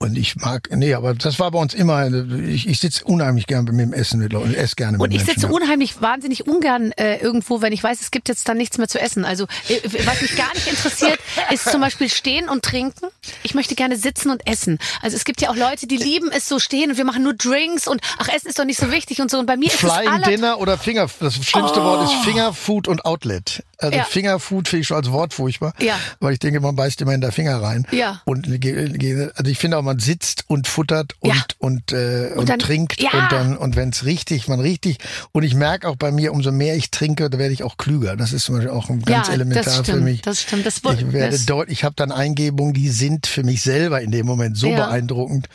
[0.00, 2.06] und ich mag, nee, aber das war bei uns immer,
[2.46, 5.26] ich, ich sitze unheimlich gern mit dem Essen mit Leuten, esse gerne Und mit ich
[5.26, 5.40] Menschen.
[5.40, 5.52] sitze ja.
[5.52, 9.00] unheimlich wahnsinnig ungern äh, irgendwo, wenn ich weiß, es gibt jetzt dann nichts mehr zu
[9.00, 9.24] essen.
[9.24, 11.18] Also äh, was mich gar nicht interessiert,
[11.52, 13.06] ist zum Beispiel stehen und trinken.
[13.42, 14.78] Ich möchte gerne sitzen und essen.
[15.02, 17.34] Also es gibt ja auch Leute, die lieben es so stehen und wir machen nur
[17.34, 19.40] Drinks und ach, Essen ist doch nicht so wichtig und so.
[19.40, 22.86] Und bei mir ist es Flying aller Dinner oder Finger, das schlimmste Wort ist Fingerfood
[22.86, 23.64] und Outlet.
[23.78, 24.04] Also Ja.
[24.04, 25.98] Fingerfood finde ich schon als Wort furchtbar, Ja.
[26.20, 27.84] weil ich denke, man beißt immer in der Finger rein.
[27.90, 28.22] Ja.
[28.24, 31.42] Und also ich finde auch, man sitzt und futtert und Ja.
[31.58, 33.10] und äh, und, dann- trinkt ja.
[33.12, 34.98] und dann und wenn es richtig, man richtig
[35.32, 38.16] und ich merke auch bei mir, umso mehr ich trinke, da werde ich auch klüger.
[38.16, 40.22] Das ist zum Beispiel auch ein ganz ja, elementar das stimmt, für mich.
[40.22, 40.66] Das stimmt.
[40.66, 44.26] Das, Ich werde deutlich, ich habe dann Eingebungen, die sind für mich selber in dem
[44.26, 45.48] Moment so beeindruckend,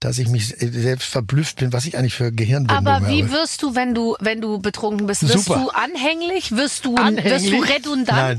[0.00, 3.32] dass ich mich selbst verblüfft bin, was ich eigentlich für Gehirnwindungen aber wie habe.
[3.32, 5.22] wirst du, wenn du, wenn du betrunken bist?
[5.22, 5.60] Wirst Super.
[5.60, 6.52] du anhänglich?
[6.52, 8.08] Wirst du, wirst du redundant?
[8.08, 8.38] Nein.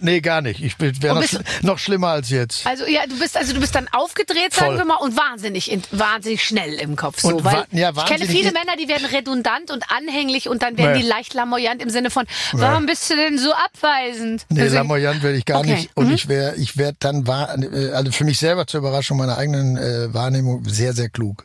[0.00, 0.62] Nee, gar nicht.
[0.62, 2.66] Ich wäre noch, noch schlimmer als jetzt.
[2.66, 4.78] Also ja, du bist also du bist dann aufgedreht, sagen Voll.
[4.78, 7.20] wir mal, und wahnsinnig in, wahnsinnig schnell im Kopf.
[7.20, 10.76] So, Und weil ja, ich kenne viele Männer, die werden redundant und anhänglich und dann
[10.78, 11.02] werden Nee.
[11.02, 14.46] die leicht lamoyant im Sinne von, warum bist du denn so abweisend?
[14.48, 15.74] Nee, Also, lamoyant werde ich gar Okay.
[15.74, 15.90] nicht.
[15.94, 16.14] Und Mhm.
[16.14, 17.56] ich wäre, ich werde dann, wahr-
[17.92, 21.44] also für mich selber zur Überraschung meiner eigenen äh, Wahrnehmung sehr, sehr klug.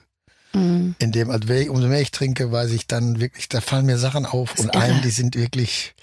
[0.54, 0.96] Mhm.
[0.98, 4.26] In dem, also umso mehr ich trinke, weiß ich dann wirklich, da fallen mir Sachen
[4.26, 4.84] auf und irre.
[4.84, 5.94] ein, die sind wirklich,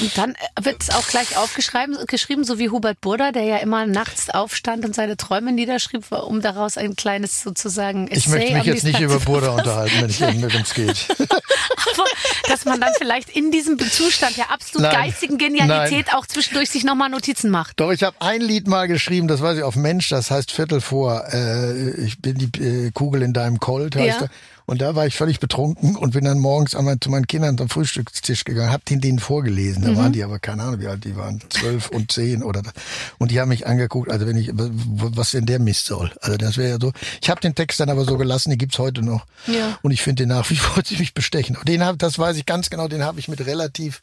[0.00, 3.86] Und dann wird es auch gleich aufgeschrieben, geschrieben, so wie Hubert Burda, der ja immer
[3.86, 8.64] nachts aufstand und seine Träume niederschrieb, um daraus ein kleines sozusagen Essay ich möchte mich
[8.64, 11.08] jetzt nicht über Burda unterhalten, wenn ich wenn es geht.
[11.92, 12.04] Aber
[12.48, 15.06] dass man dann vielleicht in diesem Zustand der absolut Nein.
[15.08, 17.78] geistigen Genialität auch zwischendurch sich nochmal Notizen macht.
[17.80, 20.80] Doch, ich habe ein Lied mal geschrieben, das weiß ich auf Mensch, das heißt Viertel
[20.80, 21.24] vor.
[21.32, 24.26] Äh, ich bin die äh, Kugel in deinem Colt, heißt Ja.
[24.26, 24.30] er.
[24.70, 27.68] Und da war ich völlig betrunken und bin dann morgens einmal zu meinen Kindern zum
[27.68, 29.82] Frühstückstisch gegangen, hab den denen vorgelesen.
[29.82, 32.70] Da waren die aber keine Ahnung, wie alt die waren, zwölf und zehn oder da.
[33.18, 36.12] und die haben mich angeguckt, also wenn ich was denn der Mist soll.
[36.20, 36.92] Also das wäre ja so.
[37.20, 39.26] Ich habe den Text dann aber so gelassen, den gibt's heute noch.
[39.48, 39.76] Ja.
[39.82, 41.58] Und ich finde den nach wie vor ziemlich bestechend.
[41.58, 44.02] Und den hab, das weiß ich ganz genau, den habe ich mit relativ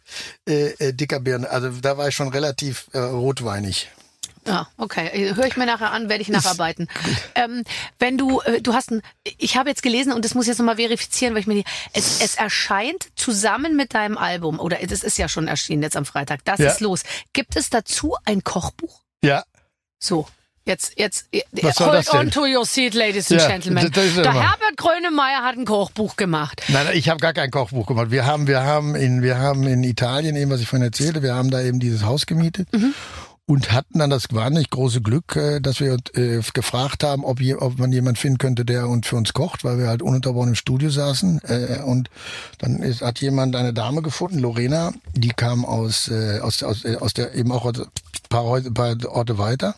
[0.50, 1.50] äh, äh, dicker Birne.
[1.50, 3.88] Also da war ich schon relativ äh, rotweinig.
[4.48, 5.34] Ja, okay.
[5.36, 6.88] Höre ich mir nachher an, werde ich nacharbeiten.
[7.36, 7.64] Ähm,
[8.00, 9.02] wenn du, äh, du hast ein,
[9.38, 11.66] ich habe jetzt gelesen und das muss ich jetzt nochmal verifizieren, weil ich mir die,
[11.94, 16.06] es, es erscheint zusammen mit deinem Album, oder es ist ja schon erschienen jetzt am
[16.06, 16.72] Freitag, das Ja.
[16.72, 17.04] ist los.
[17.34, 19.02] Gibt es dazu ein Kochbuch?
[19.24, 19.44] Ja,
[20.00, 20.28] So.
[20.66, 23.90] Jetzt, jetzt, Was soll hold on to your seat, ladies and Ja, gentlemen.
[23.90, 26.62] Der immer- Herbert Grönemeyer hat ein Kochbuch gemacht.
[26.68, 28.12] Nein, nein, ich habe gar kein Kochbuch gemacht.
[28.12, 31.36] Wir haben, wir haben in, wir haben in Italien eben, was ich vorhin erzählte, wir
[31.36, 32.68] haben da eben dieses Haus gemietet
[33.48, 37.56] und hatten dann das wahnsinnig große Glück, äh, dass wir äh, gefragt haben, ob, je,
[37.56, 40.56] ob man jemand finden könnte, der uns für uns kocht, weil wir halt ununterbrochen im
[40.56, 41.42] Studio saßen.
[41.46, 42.10] Äh, und
[42.60, 47.34] dann ist, hat jemand eine Dame gefunden, Lorena, die kam aus, aus, aus, aus der
[47.36, 47.86] eben auch ein
[48.30, 49.76] paar, Häuser- paar Orte weiter.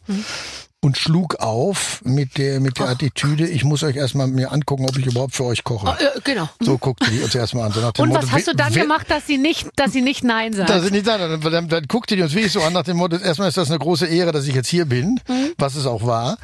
[0.81, 4.97] Und schlug auf mit der, mit der Attitüde, ich muss euch erstmal mir angucken, ob
[4.97, 5.87] ich überhaupt für euch koche.
[5.87, 6.47] Oh, äh, genau.
[6.61, 7.73] So guckte die uns erstmal an.
[7.73, 10.01] So nach dem Und Motto, was hast du dann gemacht, dass sie nicht, dass sie
[10.01, 10.69] nicht Nein sagt?
[10.69, 12.95] Dass sie nicht sagen, dann, dann, dann guckte die uns wirklich so an nach dem
[12.95, 15.51] Motto, erstmal ist das eine große Ehre, dass ich jetzt hier bin, Mhm.
[15.57, 16.37] was es auch war.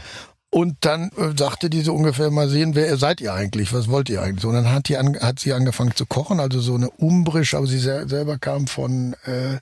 [0.50, 3.74] Und dann äh, sagte die so ungefähr mal sehen, wer seid ihr eigentlich?
[3.74, 4.42] Was wollt ihr eigentlich?
[4.42, 7.54] So, und dann hat, die an, hat sie angefangen zu kochen, also so eine umbrisch,
[7.56, 9.60] aber sie sel- selber kam von, äh,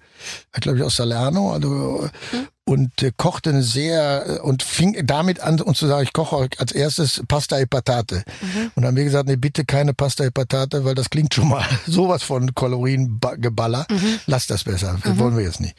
[0.60, 2.48] glaube ich, aus Salerno, also Mhm.
[2.66, 6.48] Und äh, kochte eine sehr äh, und fing damit an, uns zu sagen, ich koche
[6.58, 8.24] als erstes Pasta e Patate.
[8.42, 8.72] Mhm.
[8.76, 11.50] Und dann haben wir gesagt, nee, bitte keine Pasta e Patate, weil das klingt schon
[11.50, 13.86] mal sowas von Kaloriengeballer.
[13.90, 14.20] Mhm.
[14.28, 15.76] Lass das besser, das wollen wir jetzt nicht.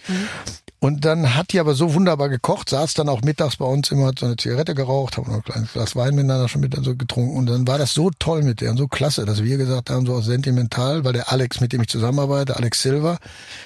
[0.84, 4.08] Und dann hat die aber so wunderbar gekocht, saß dann auch mittags bei uns immer,
[4.08, 6.94] hat so eine Zigarette geraucht, haben noch ein kleines Glas Wein miteinander schon mit so
[6.94, 7.38] getrunken.
[7.38, 10.04] Und dann war das so toll mit der und so klasse, dass wir gesagt haben,
[10.04, 13.16] so auch sentimental, weil der Alex, mit dem ich zusammenarbeite, Alex Silva,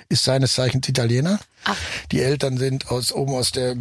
[0.08, 1.40] ist seines Zeichens Italiener.
[2.12, 3.76] Die Eltern sind aus oben aus der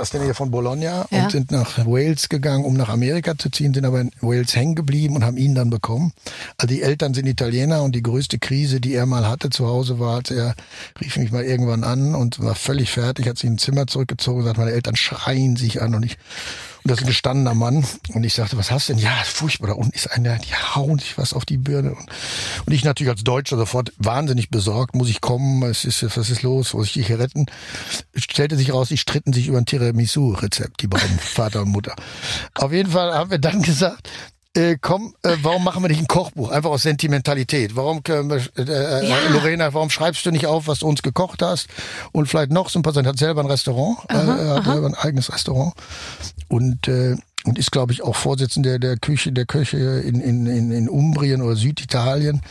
[0.00, 1.24] aus der Nähe von Bologna Ja.
[1.24, 4.74] und sind nach Wales gegangen, um nach Amerika zu ziehen, sind aber in Wales hängen
[4.74, 6.12] geblieben und haben ihn dann bekommen.
[6.58, 9.98] Also die Eltern sind Italiener und die größte Krise, die er mal hatte zu Hause
[9.98, 10.54] war, als er
[11.00, 14.44] rief mich mal irgendwann an und war völlig fertig, hat sich ins Zimmer zurückgezogen und
[14.46, 16.18] sagt, meine Eltern schreien sich an und ich
[16.82, 17.84] und das ist ein gestandener Mann.
[18.14, 19.02] Und ich sagte, was hast du denn?
[19.02, 19.68] Ja, furchtbar.
[19.68, 21.90] Da unten ist einer, die hauen sich was auf die Birne.
[21.90, 22.06] Und,
[22.66, 24.94] und ich natürlich als Deutscher sofort wahnsinnig besorgt.
[24.94, 25.62] Muss ich kommen?
[25.62, 26.74] Was ist, was ist los?
[26.74, 27.46] Muss ich dich hier retten?
[28.12, 31.94] Es stellte sich raus, die stritten sich über ein Tiramisu-Rezept, die beiden, Vater und Mutter.
[32.54, 34.08] Auf jeden Fall haben wir dann gesagt,
[34.56, 36.50] äh, komm, äh, warum machen wir nicht ein Kochbuch?
[36.50, 37.76] Einfach aus Sentimentalität.
[37.76, 39.16] Warum, äh, äh, Ja.
[39.30, 41.68] Lorena, warum schreibst du nicht auf, was du uns gekocht hast?
[42.12, 43.06] Und vielleicht noch so ein paar Sachen.
[43.06, 45.74] Hat selber ein Restaurant, äh, hat selber ein eigenes Restaurant.
[46.48, 50.72] Und, äh, und ist, glaube ich, auch Vorsitzender der Küche, der Köche in, in, in,
[50.72, 52.42] in Umbrien oder Süditalien.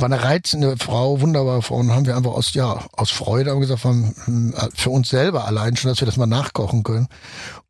[0.00, 1.76] War eine reizende Frau, wunderbare Frau.
[1.76, 5.46] Und haben wir einfach aus, ja, aus Freude haben gesagt, haben, hm, für uns selber
[5.46, 7.08] allein schon, dass wir das mal nachkochen können.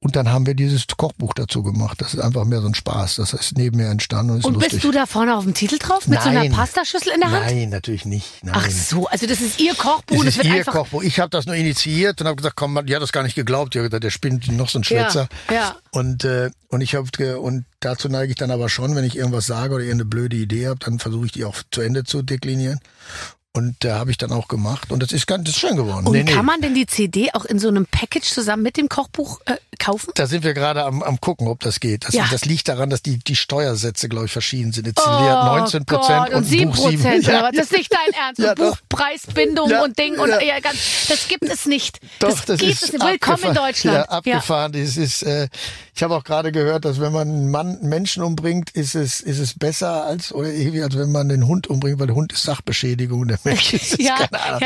[0.03, 2.01] Und dann haben wir dieses Kochbuch dazu gemacht.
[2.01, 3.17] Das ist einfach mehr so ein Spaß.
[3.17, 4.73] Das ist nebenher entstanden und Und lustig.
[4.73, 6.53] bist du da vorne auf dem Titel drauf mit so einer Nein.
[6.53, 7.47] Pastaschüssel in der Hand?
[7.47, 8.43] Nein, natürlich nicht.
[8.43, 8.55] Nein.
[8.57, 10.17] Ach so, also das ist ihr Kochbuch.
[10.25, 11.03] Das es ist wird ihr Kochbuch.
[11.03, 13.75] Ich habe das nur initiiert und habe gesagt, komm, die hat das gar nicht geglaubt.
[13.75, 15.29] Die hat gesagt, der spinnt noch so ein Schwätzer.
[15.49, 15.77] Ja, ja.
[15.91, 19.47] Und äh, und ich habe und dazu neige ich dann aber schon, wenn ich irgendwas
[19.47, 22.81] sage oder irgendeine blöde Idee habe, dann versuche ich die auch zu Ende zu deklinieren.
[23.53, 26.07] Und äh, habe ich dann auch gemacht und das ist ganz das ist schön geworden.
[26.07, 26.33] Und Nee, nee.
[26.33, 29.57] kann man denn die CD auch in so einem Package zusammen mit dem Kochbuch äh,
[29.81, 30.13] kaufen?
[30.15, 32.05] Da sind wir gerade am, am gucken, ob das geht.
[32.07, 32.29] Das, Ja.
[32.31, 34.87] das liegt daran, dass die, die Steuersätze, glaube ich, verschieden sind.
[34.87, 37.03] Jetzt Oh sind wir 19 Gott, Prozent und 7 Buch sieben.
[37.03, 37.27] Prozent.
[37.31, 38.39] Ja, aber das ist nicht dein Ernst.
[38.39, 38.59] Ja, und.
[38.59, 40.41] Buchpreisbindung Ja, und Ding und ja.
[40.41, 40.79] ja, ganz,
[41.09, 41.99] das gibt es nicht.
[42.21, 43.05] Doch, das, das, gibt ist es nicht.
[43.05, 43.55] Willkommen in.
[43.55, 43.97] Deutschland.
[43.97, 44.71] Ja, abgefahren.
[44.73, 45.49] Das ist, äh,
[45.97, 49.21] ich habe auch gerade gehört, dass wenn man einen Mann, einen Menschen umbringt, ist es,
[49.21, 52.33] ist es besser als oder irgendwie, als wenn man den Hund umbringt, weil der Hund
[52.33, 54.61] ist Sachbeschädigung und der Mensch ist Ja, ja, keine Ahnung.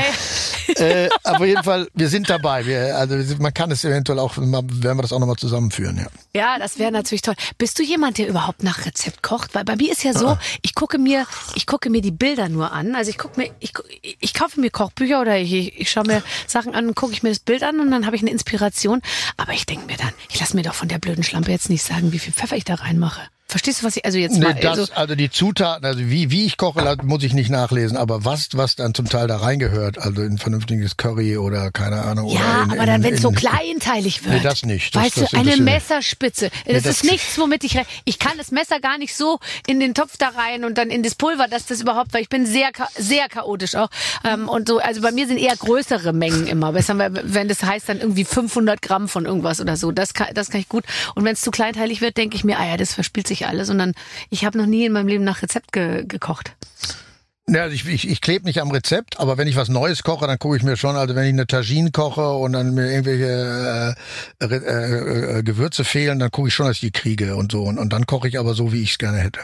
[0.77, 2.66] ja, äh, aber auf jeden Fall, wir sind dabei.
[2.66, 5.97] Wir, also man kann es eventuell auch, werden wir das auch nochmal zusammenführen.
[5.99, 6.07] Ja.
[6.41, 7.35] ja, das wäre natürlich toll.
[7.59, 9.55] Bist du jemand, der überhaupt nach Rezept kocht?
[9.55, 10.18] Weil bei mir ist ja Ah.
[10.18, 12.95] so, ich gucke mir, ich gucke mir die Bilder nur an.
[12.95, 13.72] Also ich gucke mir, ich,
[14.20, 17.39] ich kaufe mir Kochbücher oder ich, ich schaue mir Sachen an, gucke ich mir das
[17.41, 19.01] Bild an und dann habe ich eine Inspiration.
[19.37, 21.83] Aber ich denke mir dann, ich lasse mir doch von der blöden Schlampe jetzt nicht
[21.85, 23.20] sagen, wie viel Pfeffer ich da reinmache.
[23.55, 26.28] Verstehst du, was ich, also jetzt Nee, mal, das, also, also die Zutaten, also wie,
[26.32, 29.96] wie ich koche, muss ich nicht nachlesen, aber was, was dann zum Teil da reingehört,
[29.96, 32.30] also in vernünftiges Curry oder keine Ahnung.
[32.30, 34.34] Ja, oder in, aber dann, wenn es so in- kleinteilig wird.
[34.34, 34.92] Nee, das nicht.
[34.96, 35.57] Das- weißt das du, eine.
[35.59, 36.50] Messerspitze.
[36.66, 39.38] Das das- ist nichts, womit ich, ich kann das Messer gar nicht so
[39.68, 42.28] in den Topf da rein und dann in das Pulver, dass das überhaupt, weil ich
[42.28, 43.88] bin sehr, sehr chaotisch auch.
[44.24, 46.72] Ähm, und so, also bei mir sind eher größere Mengen immer.
[46.72, 49.92] Besser, wenn das heißt dann irgendwie 500 Gramm von irgendwas oder so.
[49.92, 50.82] Das kann, das kann ich gut.
[51.14, 53.70] Und wenn es zu kleinteilig wird, denke ich mir, ah ja, das verspielt sich alles.
[53.70, 53.92] Und dann,
[54.30, 56.55] ich habe noch nie in meinem Leben nach Rezept ge gekocht.
[57.47, 60.26] Ja, also ich, ich, ich klebe nicht am Rezept, aber wenn ich was Neues koche,
[60.26, 63.95] dann gucke ich mir schon, also wenn ich eine Tagine koche und dann mir irgendwelche
[64.40, 67.62] äh, äh, äh, Gewürze fehlen, dann gucke ich schon, dass ich die kriege und so.
[67.64, 69.40] Und, und dann koche ich aber so, wie ich es gerne hätte.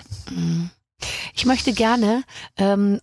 [1.35, 2.25] Ich möchte gerne,
[2.57, 3.01] ähm,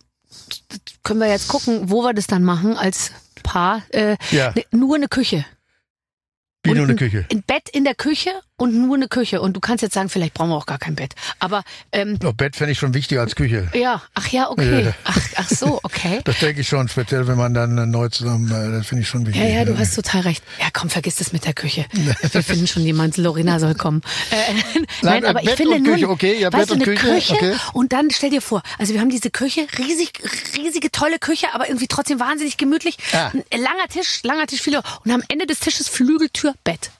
[1.04, 3.12] können wir jetzt gucken, wo wir das dann machen als
[3.44, 3.82] Paar.
[3.90, 4.52] Äh, Ja.
[4.54, 5.44] ne- nur eine Küche.
[6.64, 7.24] Wie nur eine ein- Küche.
[7.30, 9.40] Ein Bett in der Küche und nur eine Küche.
[9.40, 11.14] Und du kannst jetzt sagen, vielleicht brauchen wir auch gar kein Bett.
[11.38, 13.70] Aber ähm, Doch, Bett fände ich schon wichtiger als Küche.
[13.72, 14.84] ja, ach ja, okay.
[14.84, 14.94] Ja.
[15.04, 16.20] Ach, ach so, okay.
[16.28, 19.08] Das denke ich schon, speziell wenn man dann äh, neu zusammen, äh, das finde ich
[19.08, 19.42] schon wichtig.
[19.42, 20.44] Ja, ja, du hast total recht.
[20.60, 21.86] Ja, komm, vergiss das mit der Küche.
[22.32, 24.02] Wir finden schon jemand, Lorena soll kommen.
[24.30, 26.84] Äh, nein, Nein, aber ich Bett finde und nur, Küche, okay, ja, Bett und eine
[26.84, 27.56] Küche, Küche okay.
[27.72, 30.12] und dann stell dir vor, also wir haben diese Küche, riesig,
[30.56, 32.98] riesige, tolle Küche, aber irgendwie trotzdem wahnsinnig gemütlich.
[33.12, 33.30] Ah.
[33.32, 36.90] Ein langer Tisch, langer Tisch, viele und am Ende des Tisches Flügeltür, Bett.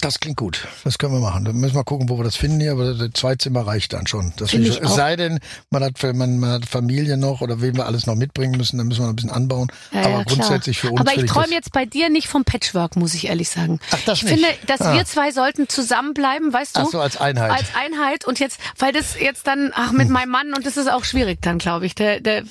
[0.00, 0.66] Das klingt gut.
[0.82, 1.44] Das können wir machen.
[1.44, 4.06] Dann müssen wir gucken, wo wir das finden hier, aber das zwei Zimmer reicht dann
[4.06, 4.32] schon.
[4.36, 4.84] Das ich schon.
[4.84, 5.38] Es sei denn,
[5.70, 8.88] man hat, man, man hat Familie noch oder wen wir alles noch mitbringen müssen, dann
[8.88, 9.68] müssen wir noch ein bisschen anbauen.
[9.92, 10.36] Ja, aber ja, klar.
[10.36, 11.00] grundsätzlich für uns.
[11.00, 13.78] Aber ich träume jetzt bei dir nicht vom Patchwork, muss ich ehrlich sagen.
[13.92, 14.32] Ach, das ich nicht?
[14.34, 14.94] finde, dass Ah.
[14.94, 16.80] wir zwei sollten zusammenbleiben, weißt du?
[16.80, 17.52] Ach so, als Einheit.
[17.52, 20.90] Als Einheit und jetzt, weil das jetzt dann, ach, mit meinem Mann und das ist
[20.90, 21.94] auch schwierig dann, glaube ich.
[21.94, 22.42] Der, der,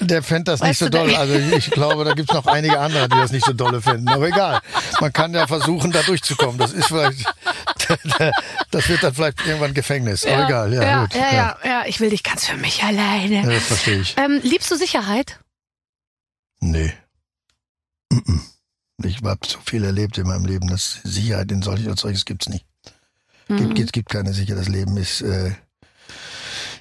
[0.00, 1.14] Der fände das nicht so doll.
[1.14, 4.08] Also ich glaube, da gibt's noch einige andere, die das nicht so dolle finden.
[4.08, 4.60] Aber egal.
[5.00, 6.58] Man kann ja versuchen, da durchzukommen.
[6.58, 7.24] Das ist vielleicht,
[8.70, 10.26] das wird dann vielleicht irgendwann Gefängnis.
[10.26, 11.14] Aber egal, ja, ja, gut.
[11.14, 13.42] Ja, ja, ja, ich will dich ganz für mich alleine.
[13.42, 14.16] Ja, das verstehe ich.
[14.18, 15.38] Ähm, liebst du Sicherheit?
[16.60, 16.92] Nee.
[19.04, 22.48] Ich habe so viel erlebt in meinem Leben, dass Sicherheit in solches als solches gibt's
[22.48, 22.66] nicht.
[23.48, 23.58] Mhm.
[23.58, 24.60] Gibt, gibt, gibt keine Sicherheit.
[24.60, 25.52] Das Leben ist, äh,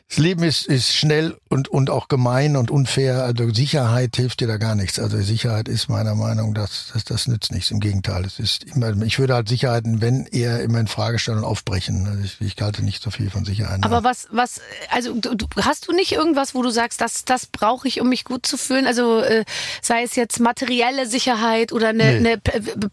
[0.10, 3.24] das Leben ist, ist schnell und, und auch gemein und unfair.
[3.24, 5.00] Also Sicherheit hilft dir da gar nichts.
[5.00, 7.72] Also Sicherheit ist meiner Meinung nach, das, das, das nützt nichts.
[7.72, 8.24] Im Gegenteil.
[8.24, 12.08] Es ist immer, ich würde halt Sicherheiten, wenn eher immer in Frage stellen und aufbrechen.
[12.08, 13.84] Also ich, ich halte nicht so viel von Sicherheit.
[13.84, 17.88] Aber was, was, also du, hast du nicht irgendwas, wo du sagst, das, das brauche
[17.90, 18.88] ich, um mich gut zu fühlen?
[18.88, 19.44] Also äh,
[19.82, 22.18] sei es jetzt materielle Sicherheit oder eine, Nee.
[22.18, 22.38] eine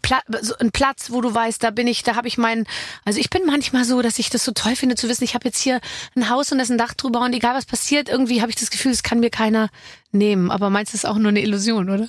[0.01, 2.65] Pla so ein Platz, wo du weißt, da bin ich, da habe ich meinen.
[3.05, 5.45] Also ich bin manchmal so, dass ich das so toll finde zu wissen, ich habe
[5.45, 5.79] jetzt hier
[6.15, 8.55] ein Haus und da ist ein Dach drüber und egal was passiert, irgendwie habe ich
[8.55, 9.69] das Gefühl, es kann mir keiner
[10.11, 10.51] nehmen.
[10.51, 12.07] Aber meinst du, das ist auch nur eine Illusion, oder?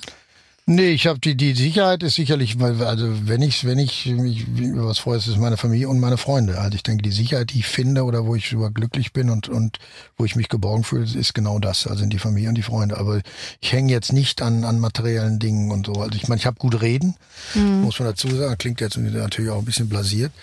[0.69, 4.45] Nee, ich habe die die Sicherheit ist sicherlich, weil also wenn ich wenn ich mich
[4.45, 6.59] über was freue, ist es meine Familie und meine Freunde.
[6.59, 9.47] Also ich denke, die Sicherheit, die ich finde oder wo ich über glücklich bin und
[9.47, 9.79] und
[10.17, 11.87] wo ich mich geborgen fühle, ist genau das.
[11.87, 12.97] Also sind die Familie und die Freunde.
[12.97, 13.21] Aber
[13.61, 15.93] ich hänge jetzt nicht an an materiellen Dingen und so.
[15.93, 17.15] Also ich meine, ich habe gut reden,
[17.55, 18.57] muss man dazu sagen.
[18.57, 20.33] Klingt jetzt natürlich auch ein bisschen blasiert.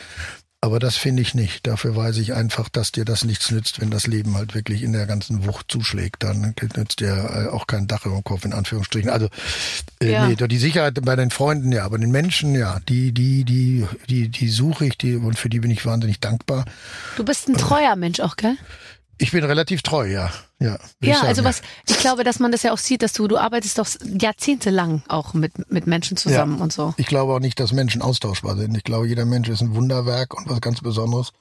[0.64, 1.66] Aber das finde ich nicht.
[1.66, 4.94] Dafür weiß ich einfach, dass dir das nichts nützt, wenn das Leben halt wirklich in
[4.94, 6.22] der ganzen Wucht zuschlägt.
[6.22, 9.10] Dann nützt dir äh, auch kein Dach über dem Kopf, in Anführungsstrichen.
[9.10, 9.28] Also,
[10.00, 10.26] äh, Ja.
[10.26, 14.30] nee, die Sicherheit bei den Freunden, ja, aber den Menschen, ja, die, die, die, die,
[14.30, 16.64] die suche ich, die, und für die bin ich wahnsinnig dankbar.
[17.18, 18.56] Du bist ein treuer Mensch auch, gell?
[19.18, 20.30] Ich bin relativ treu, ja.
[20.60, 23.28] Ja, Ja, sagen, also was, ich glaube, dass man das ja auch sieht, dass du,
[23.28, 26.62] du arbeitest doch jahrzehntelang auch mit, mit Menschen zusammen Ja.
[26.64, 26.94] und so.
[26.96, 28.76] Ich glaube auch nicht, dass Menschen austauschbar sind.
[28.76, 31.32] Ich glaube, jeder Mensch ist ein Wunderwerk und was ganz Besonderes.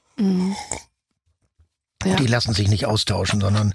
[2.06, 2.16] Ja.
[2.18, 3.74] Die lassen sich nicht austauschen, sondern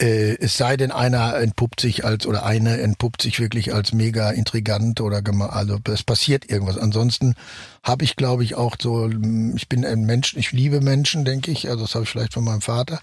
[0.00, 4.30] äh, es sei denn, einer entpuppt sich als oder eine entpuppt sich wirklich als mega
[4.30, 6.78] intrigant oder also es passiert irgendwas.
[6.78, 7.34] Ansonsten
[7.82, 11.50] habe ich, glaube ich, auch so, mm, ich bin ein Mensch, ich liebe Menschen, denke
[11.50, 11.68] ich.
[11.68, 13.00] Also das habe ich vielleicht von meinem Vater.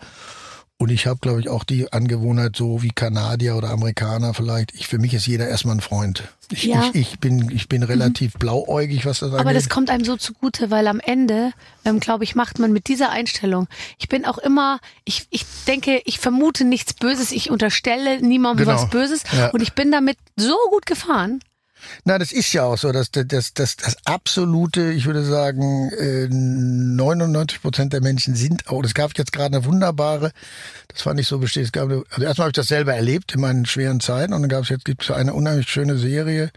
[0.84, 4.76] Und ich habe, glaube ich, auch die Angewohnheit, so wie Kanadier oder Amerikaner vielleicht.
[4.76, 6.24] Ich, für mich ist jeder erstmal ein Freund.
[6.52, 6.90] Ich, Ja.
[6.92, 9.40] ich, ich bin, ich bin relativ blauäugig, was das angeht.
[9.40, 11.54] Aber das kommt einem so zugute, weil am Ende,
[11.86, 13.70] ähm, glaube ich, macht man mit dieser Einstellung.
[13.98, 18.76] Ich bin auch immer, ich, ich denke, ich vermute nichts Böses, ich unterstelle niemandem Genau.
[18.82, 19.52] was Böses Ja.
[19.52, 21.40] und ich bin damit so gut gefahren.
[22.06, 25.90] Na, das ist ja auch so, dass das, das, das, das absolute, ich würde sagen,
[25.92, 28.84] äh, 99 Prozent der Menschen sind auch.
[28.84, 30.32] Es gab jetzt gerade eine wunderbare,
[30.88, 31.66] das fand ich so besteht.
[31.66, 34.50] Es gab, also erstmal habe ich das selber erlebt in meinen schweren Zeiten und dann
[34.50, 36.52] gab es jetzt gibt's eine unheimlich schöne Serie.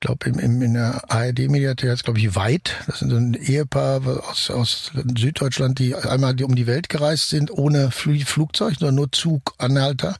[0.00, 2.76] Ich glaube, im, im, in der ARD-Mediathek heißt glaube ich, Weit.
[2.86, 4.00] Das sind so ein Ehepaar
[4.30, 9.10] aus, aus Süddeutschland, die einmal um die Welt gereist sind, ohne Fl Flugzeug, sondern nur
[9.10, 10.16] Zuganhalter.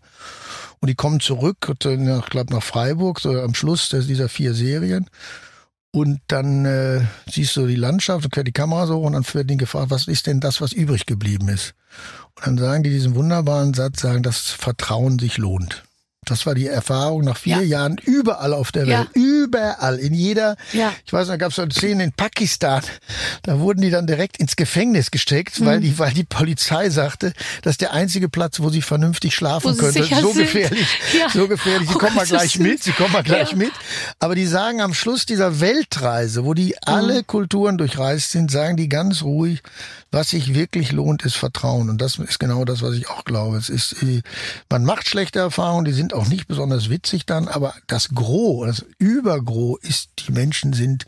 [0.81, 5.09] Und die kommen zurück, äh, nach, glaub, nach Freiburg, so am Schluss dieser vier Serien.
[5.91, 7.01] Und dann äh,
[7.31, 10.07] siehst du die Landschaft und quer die Kamera so und dann wird ihnen gefragt, was
[10.07, 11.75] ist denn das, was übrig geblieben ist?
[12.37, 15.85] Und dann sagen die diesen wunderbaren Satz, sagen, dass Vertrauen sich lohnt.
[16.29, 17.63] Das war die Erfahrung nach vier Ja.
[17.63, 18.99] Jahren überall auf der Ja.
[19.01, 19.09] Welt.
[19.15, 19.99] Überall.
[19.99, 20.93] In jeder, Ja.
[21.07, 22.83] ich weiß, da gab es so eine Szene in Pakistan,
[23.43, 25.65] da wurden die dann direkt ins Gefängnis gesteckt, Mhm.
[25.67, 29.75] weil die, weil die Polizei sagte, das ist der einzige Platz, wo sie vernünftig schlafen
[29.75, 30.43] sicher So sind.
[30.53, 30.87] gefährlich.
[31.19, 31.29] Ja.
[31.31, 31.89] So gefährlich.
[31.89, 33.57] Sie Oh kommen mal gleich ist- mit, sie kommen mal gleich Ja.
[33.57, 33.73] mit.
[34.19, 38.89] Aber die sagen am Schluss dieser Weltreise, wo die alle Kulturen durchreist sind, sagen die
[38.89, 39.63] ganz ruhig,
[40.11, 41.91] was sich wirklich lohnt, ist Vertrauen.
[41.91, 43.57] Und das ist genau das, was ich auch glaube.
[43.59, 44.23] Es ist, äh,
[44.71, 48.87] man macht schlechte Erfahrungen, die sind auch nicht besonders witzig dann, aber das Gros, das
[48.99, 51.05] Übergros ist, die Menschen sind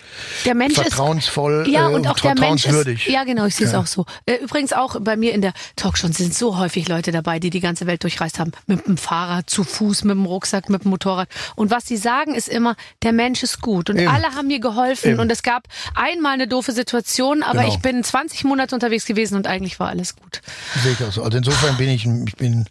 [0.55, 3.07] Mensch ist vertrauensvoll Ja, äh, und auch der Mensch ist, vertrauenswürdig.
[3.09, 3.81] ja genau, ich sehe es Ja.
[3.81, 4.05] auch so.
[4.27, 7.61] Äh, Übrigens auch bei mir in der Talkshow sind so häufig Leute dabei, die die
[7.61, 8.53] ganze Welt durchreist haben.
[8.67, 11.29] Mit dem Fahrrad, zu Fuß, mit dem Rucksack, mit dem Motorrad.
[11.57, 13.91] Und was sie sagen ist immer, der Mensch ist gut.
[13.91, 14.09] Und Eben.
[14.09, 15.13] alle haben mir geholfen.
[15.13, 15.21] Eben.
[15.21, 17.75] Und es gab einmal eine doofe Situation, aber Genau.
[17.75, 20.41] ich bin 20 Monate unterwegs gewesen und eigentlich war alles gut.
[20.83, 21.23] Sehe ich auch so.
[21.23, 22.67] Also insofern bin ich, ich bin,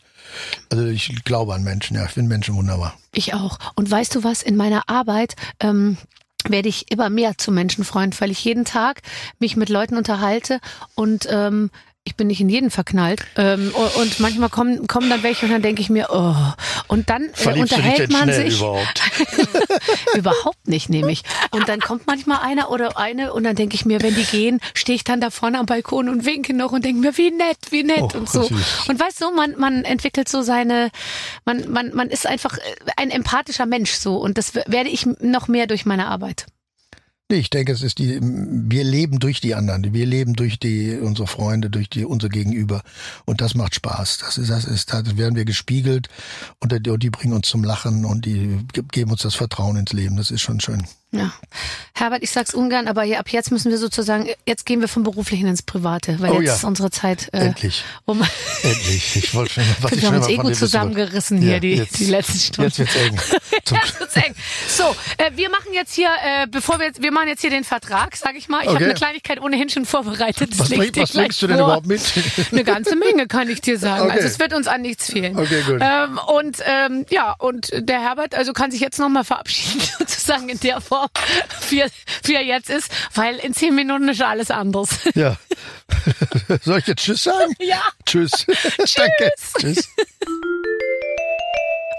[0.69, 2.97] also ich glaube an Menschen, ja, ich finde Menschen wunderbar.
[3.13, 3.59] Ich auch.
[3.75, 5.97] Und weißt du was, in meiner Arbeit ähm,
[6.47, 9.01] werde ich immer mehr zum Menschenfreund, weil ich jeden Tag
[9.39, 10.59] mich mit Leuten unterhalte
[10.95, 11.69] und ähm,
[12.05, 13.21] ich bin nicht in jeden verknallt.
[13.35, 16.35] Ähm, und manchmal kommen, kommen dann welche und dann denke ich mir, oh.
[16.87, 18.57] Und dann äh, unterhält man sich.
[18.57, 19.01] überhaupt?
[20.15, 21.21] Überhaupt nicht, nehme ich.
[21.51, 24.59] Und dann kommt manchmal einer oder eine und dann denke ich mir, wenn die gehen,
[24.73, 27.57] stehe ich dann da vorne am Balkon und winke noch und denke mir, wie nett,
[27.69, 28.43] wie nett Oh, und so.
[28.43, 28.87] süß.
[28.87, 30.89] Und weißt du, man, man entwickelt so seine,
[31.45, 32.57] man, man, man ist einfach
[32.97, 36.47] ein empathischer Mensch so und das werde ich noch mehr durch meine Arbeit.
[37.31, 41.27] Ich denke, es ist die, wir leben durch die anderen, wir leben durch die, unsere
[41.27, 42.81] Freunde, durch die, unser Gegenüber.
[43.25, 44.17] Und das macht Spaß.
[44.17, 46.07] Das ist, das ist, da werden wir gespiegelt
[46.59, 49.93] und die, die bringen uns zum Lachen und die ge- geben uns das Vertrauen ins
[49.93, 50.17] Leben.
[50.17, 50.81] Das ist schon schön.
[51.11, 51.31] Ja.
[51.95, 55.03] Herbert, ich sag's ungern, aber hier, ab jetzt müssen wir sozusagen, jetzt gehen wir vom
[55.03, 56.55] Beruflichen ins Private, weil Oh jetzt ja.
[56.55, 57.83] ist unsere Zeit äh, Endlich.
[58.05, 58.21] um.
[58.63, 59.15] Endlich.
[59.15, 62.05] Ich wollte schon, was ich wir haben uns eh gut zusammengerissen hier, die, jetzt- die
[62.05, 62.69] letzten Stunden.
[62.69, 63.19] Jetzt wird's eng.
[63.71, 64.35] Jetzt wird's eng.
[64.67, 67.63] So, äh, wir machen jetzt hier, äh, bevor wir jetzt, wir machen jetzt hier den
[67.63, 68.61] Vertrag, sag ich mal.
[68.61, 68.85] Ich habe Okay.
[68.85, 70.51] eine Kleinigkeit ohnehin schon vorbereitet.
[70.51, 71.65] das Was, bring, was bringst du denn vor.
[71.67, 72.01] überhaupt mit?
[72.51, 74.03] Eine ganze Menge, kann ich dir sagen.
[74.05, 74.11] Okay.
[74.13, 75.37] Also es wird uns an nichts fehlen.
[75.37, 75.79] Okay, gut.
[75.81, 80.59] Ähm, und ähm, ja, und der Herbert, also kann sich jetzt nochmal verabschieden, sozusagen in
[80.61, 80.98] der Form,
[81.69, 81.89] wie er,
[82.23, 84.89] wie er jetzt ist, weil in zehn Minuten ist alles anders.
[85.15, 85.37] Ja.
[86.63, 87.53] Soll ich jetzt Tschüss sagen?
[87.59, 87.81] Ja.
[88.05, 88.31] Tschüss.
[88.95, 89.31] Danke.
[89.59, 89.87] Tschüss.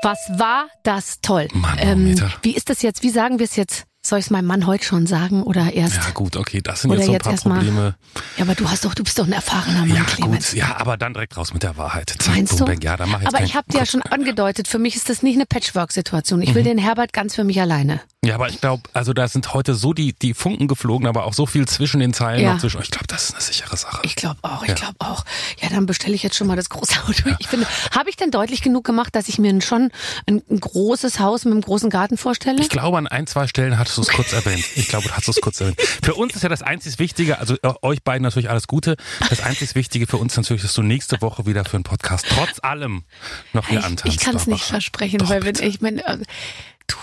[0.03, 1.49] Was war das toll?
[1.53, 2.33] Ähm, Manometer.
[2.43, 3.03] wie ist das jetzt?
[3.03, 3.85] Wie sagen wir es jetzt?
[4.03, 5.97] Soll ich es meinem Mann heute schon sagen oder erst?
[5.97, 7.97] Ja gut, okay, das sind jetzt so ein jetzt paar Probleme.
[8.39, 10.51] Ja, aber du hast doch, du bist doch ein erfahrener Mann, Ja Clemens.
[10.53, 12.15] gut, ja, aber dann direkt raus mit der Wahrheit.
[12.19, 12.65] Zack, Meinst boom, du?
[12.65, 12.81] bang.
[12.81, 15.23] Ja, dann mach jetzt aber ich habe dir ja schon angedeutet, für mich ist das
[15.23, 16.41] nicht eine Patchwork-Situation.
[16.41, 18.01] Ich will den Herbert ganz für mich alleine.
[18.23, 21.33] Ja, aber ich glaube, also da sind heute so die, die Funken geflogen, aber auch
[21.33, 22.53] so viel zwischen den Zeilen Ja.
[22.53, 22.83] noch zwischen.
[22.83, 24.03] Ich glaube, das ist eine sichere Sache.
[24.05, 24.75] Ich glaube auch, ich Ja.
[24.75, 25.25] glaube auch.
[25.63, 27.31] Ja, dann bestelle ich jetzt schon mal das große Auto.
[27.39, 29.91] Ich finde, habe ich denn deutlich genug gemacht, dass ich mir schon
[30.27, 32.61] ein, ein großes Haus mit einem großen Garten vorstelle?
[32.61, 34.67] Ich glaube, an ein, zwei Stellen hattest du es kurz erwähnt.
[34.77, 35.81] Ich glaube, du hast es kurz erwähnt.
[35.81, 38.97] Für uns ist ja das einzig Wichtige, also äh, euch beiden natürlich alles Gute.
[39.31, 42.59] Das einzig Wichtige für uns natürlich, dass du nächste Woche wieder für einen Podcast trotz
[42.63, 43.05] allem
[43.55, 44.15] noch hier ich, antanzt.
[44.15, 45.65] ich kann es nicht versprechen, Doch, weil wenn bitte.
[45.65, 46.19] ich meine, äh,
[46.91, 46.97] du,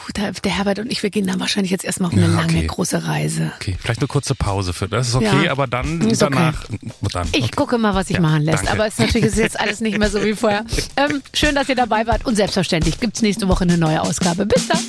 [0.43, 2.67] der, Herbert und ich, wir gehen dann wahrscheinlich jetzt erstmal auf eine Ja, lange, okay.
[2.67, 3.51] große Reise.
[3.55, 4.88] Okay, vielleicht eine kurze Pause für.
[4.88, 5.51] Das ist okay, Ja.
[5.51, 6.33] aber dann Ist okay.
[6.35, 6.65] danach.
[7.13, 7.27] Dann.
[7.31, 7.51] Ich okay.
[7.55, 8.59] gucke mal, was sich Ja, machen lässt.
[8.59, 8.71] danke.
[8.71, 10.63] Aber es ist natürlich es ist jetzt alles nicht mehr so wie vorher.
[10.97, 14.45] Ähm, schön, dass ihr dabei wart und selbstverständlich gibt's nächste Woche eine neue Ausgabe.
[14.47, 14.79] Bis dann.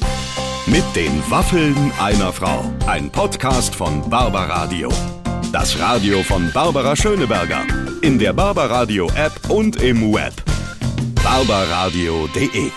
[0.66, 2.72] Mit den Waffeln einer Frau.
[2.86, 4.88] Ein Podcast von Barbaradio.
[5.52, 7.62] Das Radio von Barbara Schöneberger.
[8.00, 10.32] In der Barbaradio App und im Web.
[11.22, 12.70] barbaradio.de